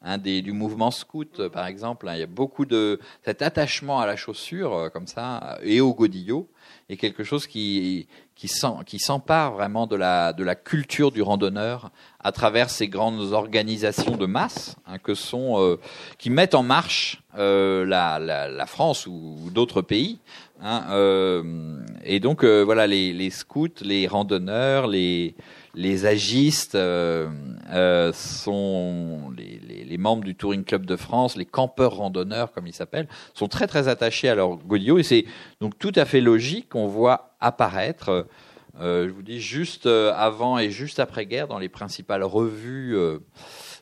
[0.08, 2.08] un des, du mouvement scout, euh, par exemple.
[2.08, 5.82] Hein, il y a beaucoup de cet attachement à la chaussure, euh, comme ça, et
[5.82, 6.50] au godillot,
[6.90, 12.32] est quelque chose qui qui s'empare vraiment de la de la culture du randonneur à
[12.32, 15.80] travers ces grandes organisations de masse hein, que sont euh,
[16.20, 20.18] qui mettent en marche la, la, la, France ou, d'autres pays.
[20.60, 20.86] Hein,
[22.04, 25.36] et donc voilà les, les scouts, les randonneurs, les
[25.78, 27.30] les agistes euh,
[27.72, 32.68] euh, sont les, les, les, membres du Touring Club de France, les campeurs randonneurs comme
[32.68, 35.26] ils s'appellent, sont très très attachés à leur godillot et c'est
[35.62, 38.28] donc tout à fait logique qu'on voit apparaître,
[38.80, 42.96] euh, je vous dis juste euh, avant et juste après guerre dans les principales revues
[42.96, 43.20] euh,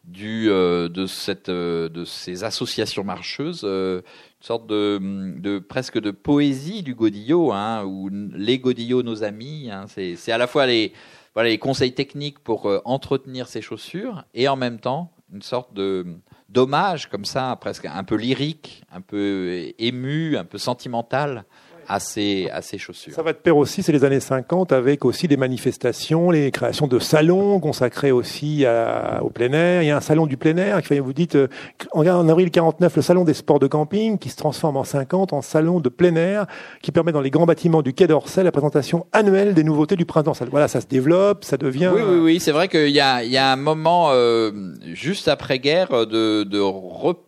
[0.05, 4.03] du de cette de ces associations marcheuses une
[4.39, 4.99] sorte de,
[5.39, 10.37] de, presque de poésie du godillot, hein, où les godillots, nos amis, hein, c'est à
[10.37, 10.93] la fois les,
[11.35, 15.73] voilà les conseils techniques pour euh, entretenir ses chaussures et en même temps une sorte
[15.73, 16.05] de
[16.49, 21.43] dommage comme ça, presque un peu lyrique, un peu ému, un peu sentimental
[21.87, 23.13] à ces, à ces chaussures.
[23.13, 26.87] Ça va de pair aussi, c'est les années 50, avec aussi des manifestations, les créations
[26.87, 29.83] de salons consacrés aussi à, au plein air.
[29.83, 31.47] Il y a un salon du plein air, vous dites, euh,
[31.91, 35.41] en, avril 49, le salon des sports de camping, qui se transforme en 50 en
[35.41, 36.45] salon de plein air,
[36.81, 40.05] qui permet dans les grands bâtiments du Quai d'Orsay la présentation annuelle des nouveautés du
[40.05, 40.33] printemps.
[40.51, 41.91] Voilà, ça se développe, ça devient...
[41.93, 44.51] Oui, oui, oui, c'est vrai qu'il y a, il y a un moment, euh,
[44.93, 46.61] juste après-guerre, de, de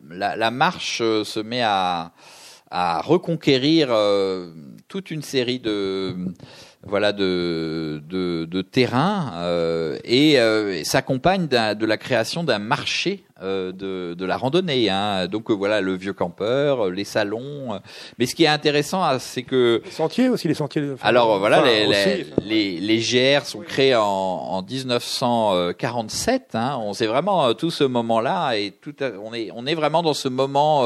[0.09, 2.11] la, la marche euh, se met à
[2.69, 4.51] à reconquérir euh,
[4.87, 6.15] toute une série de
[6.87, 13.71] voilà de de, de terrains euh, et, euh, s'accompagne de la création d'un marché euh,
[13.71, 14.89] de, de la randonnée.
[14.89, 15.27] Hein.
[15.27, 17.79] Donc voilà le vieux campeur, les salons.
[18.17, 20.93] Mais ce qui est intéressant, ah, c'est que les sentiers aussi les sentiers.
[21.01, 26.55] Alors voilà les, les, les, GR sont créés en, en 1947.
[26.55, 26.79] Hein.
[26.81, 28.95] On sait vraiment tout ce moment-là et tout.
[29.23, 30.85] On est on est vraiment dans ce moment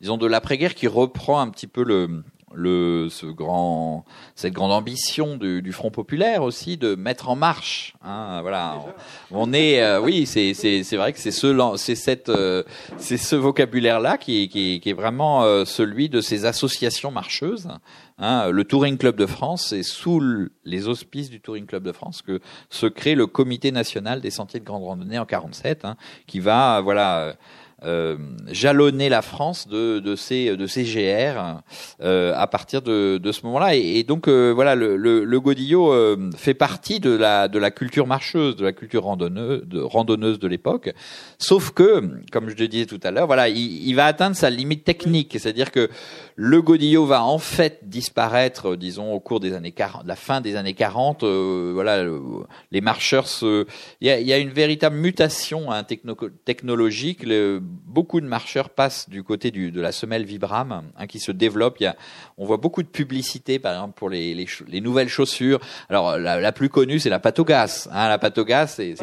[0.00, 2.22] disons de l'après-guerre qui reprend un petit peu le
[2.56, 4.04] le, ce grand,
[4.34, 7.94] cette grande ambition du, du, Front populaire aussi de mettre en marche.
[8.02, 8.82] Hein, voilà,
[9.30, 12.62] on, est, euh, oui, c'est c'est vrai que c'est ce c'est cette euh,
[12.96, 17.68] c'est ce vocabulaire là qui, qui, qui est vraiment euh, celui de ces associations marcheuses.
[18.18, 20.22] Hein, le Touring Club de France, c'est sous
[20.64, 22.40] les auspices du Touring Club de France que
[22.70, 25.96] se crée le Comité national des sentiers de grande randonnée en 47, hein,
[26.26, 27.36] qui va voilà
[27.86, 28.16] euh,
[28.48, 31.62] jalonner la France de, de ces de ces GR
[32.02, 33.74] euh, à partir de, de ce moment-là.
[33.74, 37.70] Et, donc euh, voilà le, le, le godillot euh, fait partie de la de la
[37.70, 40.92] culture marcheuse de la culture randonneuse de randonneuse de l'époque.
[41.38, 44.50] Sauf que comme je le disais tout à l'heure voilà il, il, va atteindre sa
[44.50, 45.36] limite technique.
[45.38, 45.88] C'est-à-dire que
[46.38, 50.56] le godillot va en fait disparaître disons au cours des années 40 la fin des
[50.56, 52.04] années 40 voilà
[52.70, 53.66] les marcheurs il
[54.00, 56.14] y a, une véritable mutation hein, techno
[56.44, 57.24] technologique
[57.96, 61.82] beaucoup de marcheurs passent du côté de la semelle Vibram, hein, qui se développe.
[62.38, 65.60] On voit beaucoup de publicité, par exemple, pour les, les, les nouvelles chaussures.
[65.88, 67.88] Alors, la, la plus connue, c'est la pâte au gaz.
[67.92, 68.94] Hein, la pâte au gaz, c'est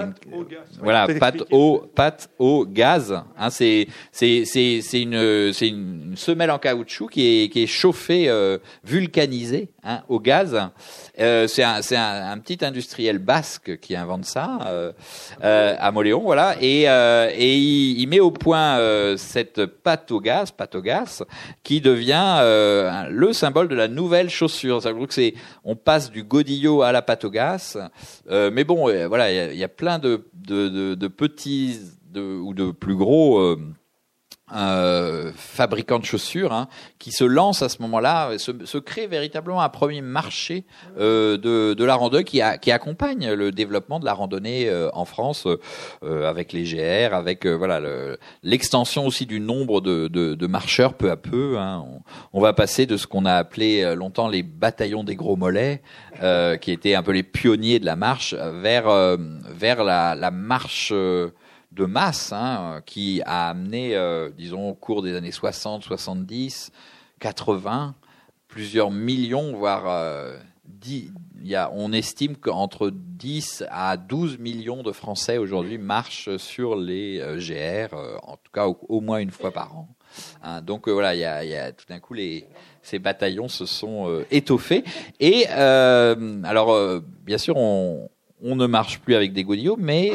[0.80, 3.24] voilà, pâte au pâte au gaz.
[3.38, 3.88] Hein, c'est
[4.94, 10.70] une une, semelle en caoutchouc qui est qui est chauffée, euh, vulcanisée hein, au gaz.
[11.20, 14.92] Euh, c'est un, un, un, petit industriel basque qui invente ça euh,
[15.44, 20.12] euh à Moléon, voilà, et, euh, et il, il, met au point euh, cette pâte
[20.12, 21.24] au gaz, pâte au gaz,
[21.64, 22.40] qui devient
[23.10, 24.82] le symbole de la nouvelle chaussure.
[25.10, 27.80] C'est, on passe du godillot à la au gaz,
[28.30, 30.18] mais bon, voilà, il y a, plein de,
[31.08, 31.80] petits
[32.20, 33.58] ou de plus gros euh,
[35.36, 36.68] fabricant de chaussures hein,
[37.00, 40.66] qui se lance à ce moment-là, se, se, crée véritablement un premier marché
[40.98, 44.90] euh, de, de, la randonnée qui, a, qui, accompagne le développement de la randonnée euh,
[44.94, 45.48] en France
[46.04, 47.82] euh, avec les GR, avec euh, voilà
[48.44, 51.58] l'extension aussi du nombre de, de, de, marcheurs peu à peu.
[51.58, 51.84] Hein.
[52.34, 55.82] On, va passer de ce qu'on a appelé longtemps les bataillons des gros mollets,
[56.62, 59.18] qui étaient un peu les pionniers de la marche, vers
[59.50, 60.94] vers la, la marche
[61.74, 66.72] de masse hein, qui a amené, euh, disons, au cours des années 60, 70,
[67.20, 67.96] 80,
[68.48, 70.38] plusieurs millions, voire euh,
[70.86, 71.12] il
[71.44, 77.20] y a, on estime qu'entre 10 à 12 millions de Français aujourd'hui marchent sur les
[77.20, 79.88] euh, GR, en tout cas au, moins une fois par an.
[80.44, 82.48] Hein, donc voilà, il y a, y a, tout d'un coup les
[82.84, 84.84] ces bataillons se sont étoffés.
[85.22, 88.10] Et alors, bien sûr, on,
[88.44, 90.12] on ne marche plus avec des godillots, mais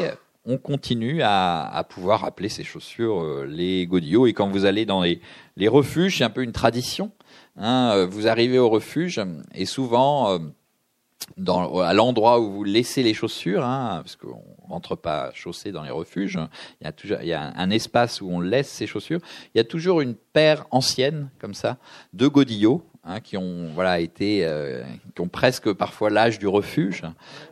[0.49, 4.25] on continue à, pouvoir appeler ces chaussures euh, les godillots.
[4.25, 5.21] Et quand vous allez dans les,
[5.67, 7.11] refuges, c'est un peu une tradition.
[7.55, 9.21] Hein, euh, vous arrivez au refuge
[9.53, 15.29] et souvent, euh, à l'endroit où vous laissez les chaussures, hein, parce qu'on rentre pas
[15.33, 16.39] chaussé dans les refuges,
[16.81, 19.19] il y a toujours il y a un espace où on laisse ses chaussures.
[19.53, 21.77] Il y a toujours une paire ancienne comme ça
[22.13, 24.83] de godillots Hein, qui ont voilà été, euh,
[25.15, 27.03] qui ont presque parfois l'âge du refuge,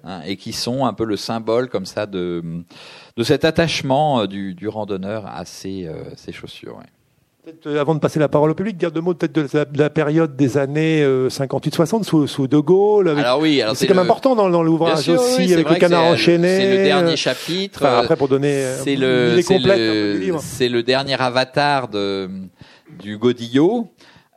[0.03, 2.43] hein, et qui sont un peu le symbole comme ça de
[3.15, 6.77] de cet attachement euh, du, du randonneur à ses, euh, ses chaussures.
[6.77, 7.79] Ouais.
[7.79, 10.35] Avant de passer la parole au public, dire deux mots peut-être de, de, la période
[10.35, 13.07] des années 58-60 sous, sous, De Gaulle.
[13.07, 13.23] Avec...
[13.23, 16.57] Alors oui, c'est quand même important dans, dans l'ouvrage aussi, oui, avec le canard enchaîné.
[16.57, 17.85] C'est le dernier chapitre.
[17.85, 22.29] Enfin, après, pour donner, c'est le, c'est le, c'est le dernier avatar de
[23.01, 23.87] du Godillot.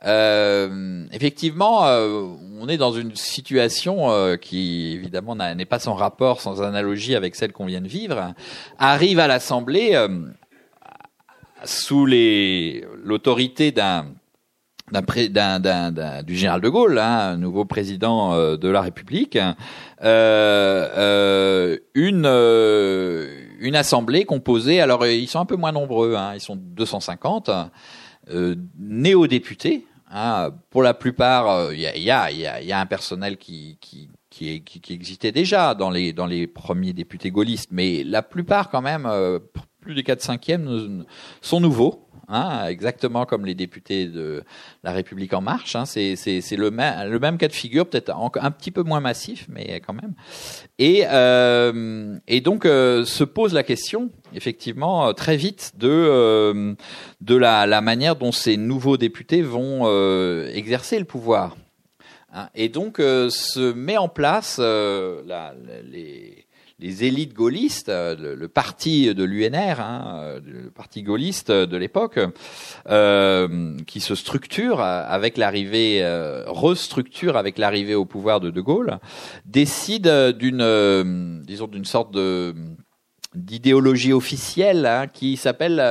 [0.03, 2.25] Euh, effectivement, euh,
[2.59, 7.35] on est dans une situation euh, qui évidemment n'est pas sans rapport, sans analogie avec
[7.35, 8.33] celle qu'on vient de vivre.
[8.79, 10.07] Arrive à l'Assemblée euh,
[11.63, 14.05] sous l'autorité d'un
[14.91, 19.37] du général de Gaulle, hein, nouveau président de la République,
[20.03, 22.25] euh, une
[23.59, 24.81] une assemblée composée.
[24.81, 27.51] Alors ils sont un peu moins nombreux, hein, ils sont 250
[28.29, 33.77] euh, néo-députés Hein, pour la plupart, il euh, y, a, un personnel qui,
[34.81, 39.39] existait déjà dans les, dans les premiers députés gaullistes, mais la plupart quand même, euh,
[39.79, 41.05] plus de 4 cinquièmes
[41.41, 42.09] sont nouveaux.
[42.33, 44.43] Hein, exactement comme les députés de
[44.83, 45.75] la République en marche.
[45.75, 46.15] Hein, c'est
[46.55, 50.13] le, même, cas de figure, peut-être un petit peu moins massif, mais quand même.
[50.79, 56.75] Et, euh, donc euh, se pose la question, effectivement, euh, très vite de
[57.27, 59.85] la, manière dont ces nouveaux députés vont
[60.47, 61.57] exercer le pouvoir.
[62.33, 65.53] Hein, et donc se met en place la,
[65.83, 66.40] les
[66.81, 72.19] les élites gaullistes, euh, le, parti de l'UNR, hein, euh, le parti gaulliste de l'époque,
[72.89, 78.99] euh, qui se structure avec l'arrivée, euh, restructure avec l'arrivée au pouvoir de De Gaulle,
[79.45, 82.55] décide d'une, disons, d'une sorte de
[83.33, 85.81] d'idéologie officielle hein, qui s'appelle,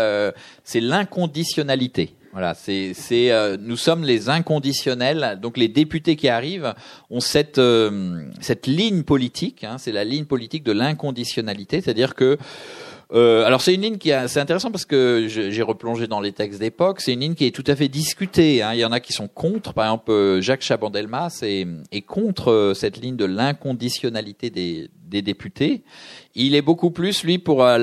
[0.63, 2.15] c'est l'inconditionnalité.
[2.33, 5.39] Voilà, c'est, c'est, euh, nous sommes les inconditionnels.
[5.43, 6.75] Donc les députés qui arrivent
[7.11, 9.65] ont cette euh, cette ligne politique.
[9.65, 12.39] Hein, c'est la ligne politique de l'inconditionnalité, c'est-à-dire que
[13.13, 16.61] euh, alors c'est une ligne qui c'est intéressant parce que j'ai replongé dans les textes
[16.61, 17.01] d'époque.
[17.01, 18.63] C'est une ligne qui est tout à fait discutée.
[18.63, 18.75] Hein.
[18.75, 19.73] Il y en a qui sont contre.
[19.75, 25.83] Par exemple, Jacques Chaban-Delmas est, contre cette ligne de l'inconditionnalité des, des députés.
[26.35, 27.79] Il est beaucoup plus, lui, pour euh,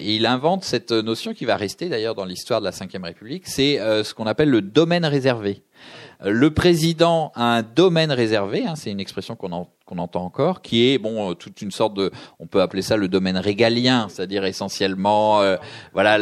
[0.00, 3.78] il invente cette notion qui va rester d'ailleurs dans l'histoire de la Ve République, c'est
[3.78, 5.62] euh, ce qu'on appelle le domaine réservé.
[6.24, 10.88] Euh, le président a un domaine réservé, hein, c'est une expression qu'on entend encore, qui
[10.88, 15.42] est bon toute une sorte de, on peut appeler ça le domaine régalien, c'est-à-dire essentiellement,
[15.92, 16.18] voilà,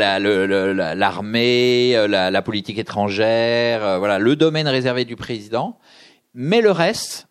[0.95, 5.79] l'armée, la, la, politique étrangère, voilà, le domaine réservé du président.
[6.35, 7.29] Mais le reste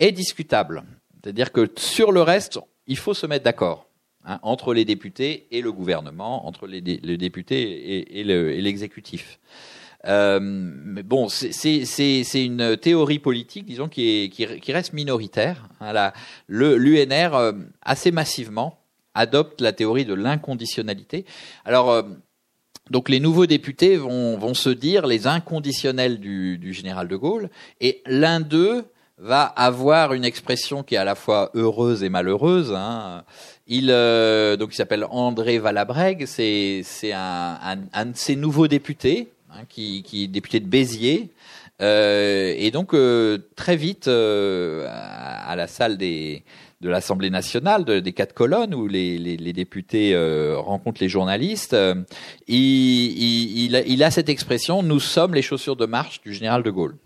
[0.00, 0.84] est discutable.
[1.22, 3.88] C'est-à-dire que sur le reste, il faut se mettre d'accord.
[4.24, 9.38] hein, entre les députés et le gouvernement, entre les, députés et, l'exécutif.
[10.06, 15.68] Euh, mais bon, c'est une théorie politique, disons, qui, qui, reste minoritaire.
[15.80, 16.12] Hein,
[16.48, 17.52] L'UNR, euh,
[17.82, 18.78] assez massivement,
[19.14, 21.24] adopte la théorie de l'inconditionnalité.
[21.64, 22.02] Alors, euh,
[22.90, 27.48] donc les nouveaux députés vont, vont se dire les inconditionnels du, du général de Gaulle,
[27.80, 28.84] et l'un d'eux
[29.16, 32.74] va avoir une expression qui est à la fois heureuse et malheureuse.
[32.76, 33.22] Hein.
[33.66, 39.30] Il donc il s'appelle André Valabrègue, c'est c'est un, un, un, de ces nouveaux députés
[39.54, 41.30] hein, qui, qui est député de Béziers.
[41.82, 46.44] Euh, et donc euh, très vite euh, à la salle des
[46.80, 51.72] de l'Assemblée nationale, des quatre colonnes, où les, les, les députés euh, rencontrent les journalistes,
[51.72, 51.94] euh,
[52.46, 56.70] il, il, il, a cette expression "Nous sommes les chaussures de marche du général de
[56.70, 56.96] Gaulle".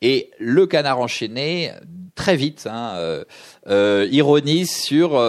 [0.00, 1.72] Et le canard enchaîné,
[2.14, 3.24] très vite, hein, euh,
[3.68, 5.20] euh ironise sur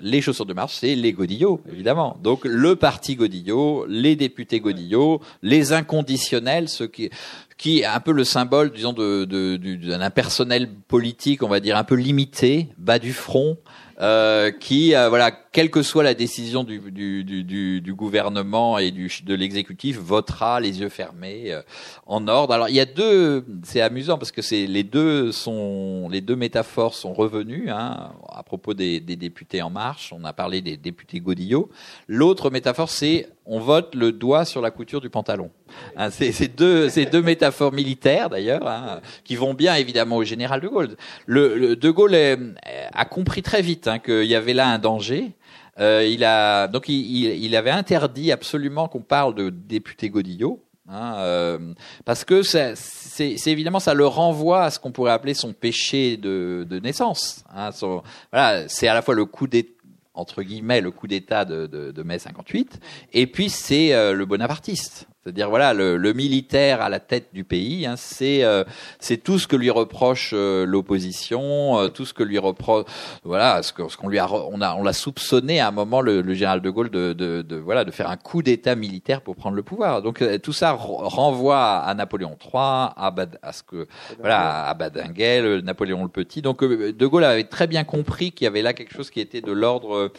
[0.00, 2.18] les chaussures de marche, c'est les Godillots, évidemment.
[2.22, 7.10] Donc le parti Godillot, les députés Godillot, les inconditionnels, ceux qui
[7.60, 11.84] qui est un peu le symbole, disons, de, d'un personnel politique, on va dire, un
[11.84, 13.58] peu limité, bas du front,
[14.00, 18.92] euh, qui, euh, voilà, quelle que soit la décision du, du, du, du gouvernement et
[18.92, 21.62] du, de l'exécutif, votera les yeux fermés euh,
[22.06, 22.54] en ordre.
[22.54, 26.36] Alors il y a deux, c'est amusant parce que c'est les deux sont, les deux
[26.36, 30.12] métaphores sont revenues hein, à propos des, des, députés en marche.
[30.16, 31.68] On a parlé des députés Godillot.
[32.06, 35.50] L'autre métaphore, c'est on vote le doigt sur la couture du pantalon.
[35.96, 40.68] Hein, c'est deux, deux métaphores militaires d'ailleurs, hein, qui vont bien évidemment au général de
[40.68, 40.96] Gaulle.
[41.26, 45.32] Le, de Gaulle a compris très vite hein, qu'il y avait là un danger.
[45.78, 50.62] Euh, il a donc il, il, avait interdit absolument qu'on parle de député Godillot.
[50.88, 52.74] Hein, euh, parce que c'est
[53.46, 57.44] évidemment ça le renvoie à ce qu'on pourrait appeler son péché de, de naissance.
[57.54, 58.02] Hein, son,
[58.32, 59.70] voilà, c'est à la fois le coup d'état
[60.14, 62.80] entre guillemets le coup d'État de, de, de, mai 58,
[63.12, 65.08] et puis c'est euh, le bonapartiste.
[65.22, 68.64] C'est-à-dire voilà le, le, militaire à la tête du pays, hein, c'est euh,
[69.00, 72.86] c'est tout ce que lui reproche euh, l'opposition, euh, tout ce que lui reproche
[73.22, 76.32] voilà ce qu'on lui a on a on l'a soupçonné à un moment le, le
[76.32, 79.56] général de Gaulle de, de, de, voilà de faire un coup d'État militaire pour prendre
[79.56, 80.00] le pouvoir.
[80.00, 83.88] Donc tout ça renvoie à Napoléon III, à, Bad, à ce que
[84.20, 86.40] voilà à Badinguel, Napoléon le Petit.
[86.40, 89.42] Donc de Gaulle avait très bien compris qu'il y avait là quelque chose qui était
[89.42, 90.12] de l'ordre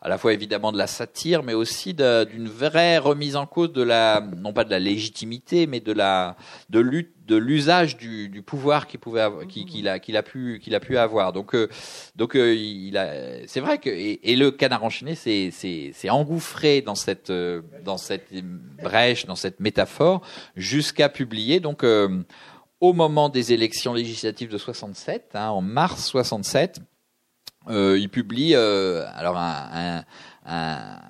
[0.00, 3.82] à la fois évidemment de la satire, mais aussi d'une vraie remise en cause de
[3.82, 6.36] la non pas de la légitimité, mais de la
[6.70, 10.74] de lutte de l'usage du, du, pouvoir qu'il pouvait qu'il a qu'il a pu qu'il
[10.74, 11.34] a pu avoir.
[11.34, 11.68] Donc euh,
[12.16, 16.94] donc euh, il a c'est vrai que et, le canard enchaîné c'est c'est engouffré dans
[16.94, 18.32] cette euh, dans cette
[18.82, 20.22] brèche dans cette métaphore
[20.56, 21.84] jusqu'à publier donc
[22.80, 26.80] au moment des élections législatives de 67 hein, en mars 67
[27.68, 30.04] il publie alors un,
[30.46, 31.00] un,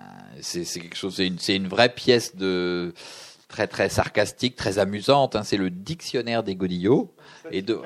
[0.40, 2.92] c'est quelque chose c'est une c'est une vraie pièce de
[3.48, 5.34] très très sarcastique, très amusante.
[5.34, 5.42] Hein.
[5.42, 7.12] C'est le dictionnaire des godillots.
[7.50, 7.80] Et de,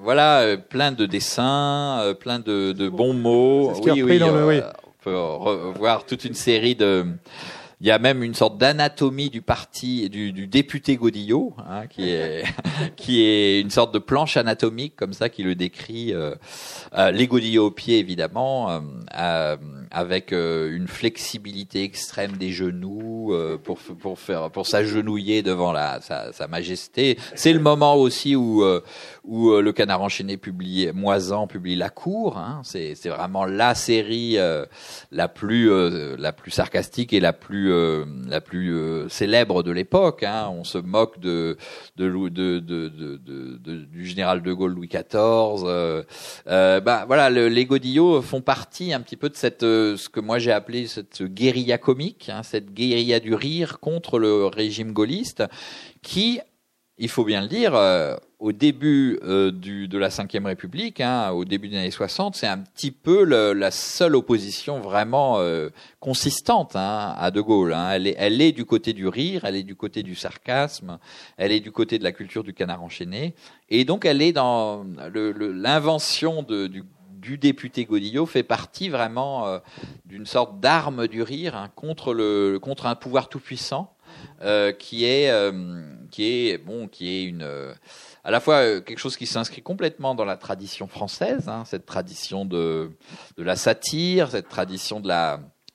[0.00, 3.72] voilà, euh, plein de dessins, euh, plein de, de bons mots.
[3.84, 7.06] Oui, oui, euh, oui, on peut revoir toute une série de
[7.80, 12.10] il y a même une sorte d'anatomie du parti du, du député Godillot, hein, qui
[12.10, 12.44] est
[12.96, 16.12] qui est une sorte de planche anatomique comme ça qui le décrit.
[16.12, 16.34] Euh,
[16.94, 18.80] euh, les Godillots au pied évidemment, euh,
[19.18, 19.56] euh
[19.92, 26.32] avec euh, une flexibilité extrême des genoux pour pour faire pour s'agenouiller devant la sa,
[26.32, 27.18] sa majesté.
[27.34, 28.62] C'est le moment aussi où
[29.24, 32.38] où le Canard enchaîné publie Moisan publie La Cour.
[32.38, 34.38] Hein, c'est vraiment la série
[35.10, 35.70] la plus
[36.16, 40.22] la plus sarcastique et la plus euh, la plus euh, célèbre de l'époque.
[40.22, 40.48] Hein.
[40.52, 41.56] On se moque de,
[41.96, 45.64] de, de, de, du général de Gaulle Louis XIV.
[45.64, 46.02] Euh,
[46.46, 50.20] euh, bah voilà, le, les Godillots font partie un petit peu de cette ce que
[50.20, 55.44] moi j'ai appelé cette guérilla comique, hein, cette guérilla du rire contre le régime gaulliste,
[56.02, 56.40] qui,
[56.98, 57.72] il faut bien le dire
[58.40, 62.46] au début euh, du, de la Ve République, hein, au début des années 60, c'est
[62.46, 65.68] un petit peu le, la seule opposition vraiment euh,
[66.00, 67.74] consistante hein, à De Gaulle.
[67.74, 67.90] Hein.
[67.92, 70.98] Elle, est, elle est du côté du rire, elle est du côté du sarcasme,
[71.36, 73.34] elle est du côté de la culture du canard enchaîné,
[73.68, 76.82] et donc elle est dans l'invention du,
[77.12, 79.58] du député Godillot fait partie vraiment euh,
[80.06, 83.94] d'une sorte d'arme du rire hein, contre, le, contre un pouvoir tout puissant
[84.42, 85.30] euh, qui est
[86.10, 87.46] qui est bon qui est une
[88.24, 91.86] à la fois euh, quelque chose qui s'inscrit complètement dans la tradition française, hein, cette
[91.86, 92.90] tradition de,
[93.36, 95.02] la satire, cette tradition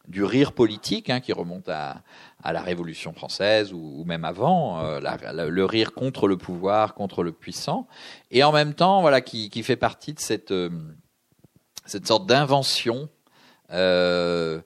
[0.07, 2.03] du rire politique hein, qui remonte à,
[2.43, 4.99] la Révolution française ou, même avant, euh,
[5.49, 7.87] le rire contre le pouvoir, contre le puissant,
[8.29, 10.69] et en même temps, voilà, qui, fait partie de cette, euh,
[12.03, 13.09] sorte d'invention
[13.71, 14.61] de,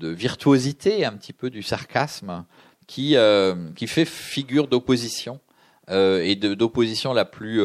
[0.00, 2.46] virtuosité, un petit peu du sarcasme,
[2.86, 3.14] qui
[3.86, 5.38] fait figure d'opposition
[5.90, 7.60] euh, et d'opposition la plus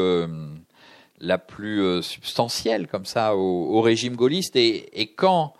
[1.20, 4.54] la plus substantielle comme ça au, au régime gaulliste.
[4.54, 5.54] Et, et quand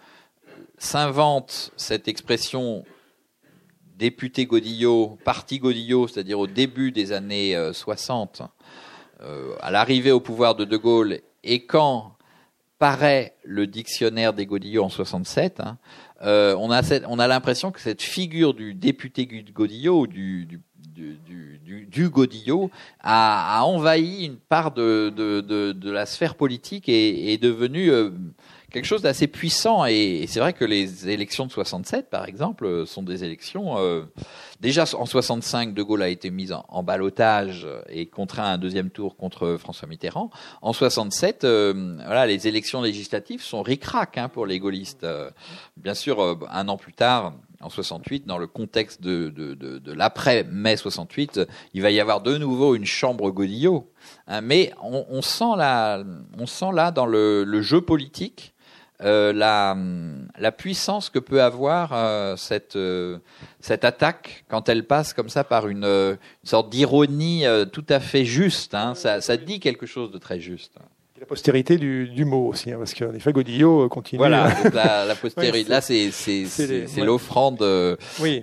[0.79, 2.85] s'invente cette expression
[3.97, 8.43] député Godillot, parti Godillot, c'est-à-dire au début des années 60,
[9.61, 12.17] à l'arrivée au pouvoir de De Gaulle, et quand
[12.79, 15.79] paraît le dictionnaire des Godillots en 67, hein,
[16.23, 20.61] euh, on a, on a l'impression que cette figure du député Godillot, du, du,
[21.27, 26.89] du, du, Godillot, a, a, envahi une part de, de, de, de la sphère politique
[26.89, 28.11] et est devenue euh,
[28.71, 29.85] quelque chose d'assez puissant.
[29.87, 33.79] Et, c'est vrai que les élections de 67, par exemple, euh, sont des élections.
[33.79, 34.03] Euh,
[34.61, 38.59] déjà en 65, De Gaulle a été mis en, en balotage et contraint à un
[38.59, 40.31] deuxième tour contre François Mitterrand.
[40.63, 45.07] En 67, euh, voilà, les élections législatives sont ric-rac hein, pour les gaullistes.
[45.77, 49.93] bien sûr, un an plus tard, en 68, dans le contexte de, de, de, de
[49.93, 51.41] l'après-mai 68,
[51.75, 53.91] il va y avoir de nouveau une chambre Godillot.
[54.27, 56.03] Hein, mais on, on, sent là,
[56.39, 58.55] on sent là dans le, le jeu politique
[59.01, 59.77] euh, la,
[60.41, 63.19] la, puissance que peut avoir euh, cette, euh,
[63.61, 68.25] cette attaque quand elle passe comme ça par une, une sorte d'ironie tout à fait
[68.25, 68.75] juste.
[68.75, 68.97] Hein.
[68.97, 70.75] Ça, ça, dit quelque chose de très juste
[71.21, 74.19] la postérité du, du mot aussi, hein, parce qu'en effet, Godillot euh, continue.
[74.19, 75.69] Voilà, la, la postérité.
[75.69, 77.97] là, c'est c'est l'offrande euh,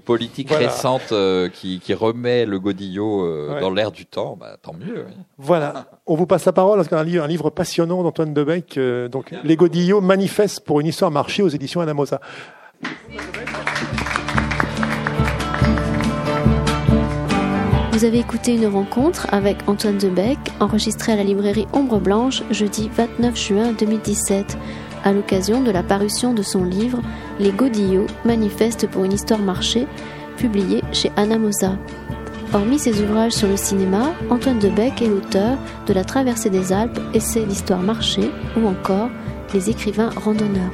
[0.03, 4.37] politique récente euh, qui, qui remet le Godillot dans l'air du temps.
[4.39, 5.05] Bah, tant mieux.
[5.37, 5.85] Voilà.
[6.05, 8.79] On vous passe la parole parce qu'on a un livre, un livre passionnant d'Antoine Debec.
[9.11, 12.19] donc, Les Godillots manifestent pour une histoire marché aux éditions Anamosa.
[17.95, 22.89] Vous avez écouté une rencontre avec Antoine Debec, enregistrée à la librairie Ombre Blanche jeudi
[22.93, 24.57] 29 juin 2017,
[25.05, 26.99] à l'occasion de la parution de son livre
[27.39, 29.87] Les Godillots, manifeste pour une histoire marché,
[30.35, 31.77] publié chez Anna Mosa.
[32.53, 36.99] Hormis ses ouvrages sur le cinéma, Antoine Debec est l'auteur de La traversée des Alpes,
[37.13, 39.07] essai d'histoire marché ou encore
[39.53, 40.73] Les écrivains randonneurs.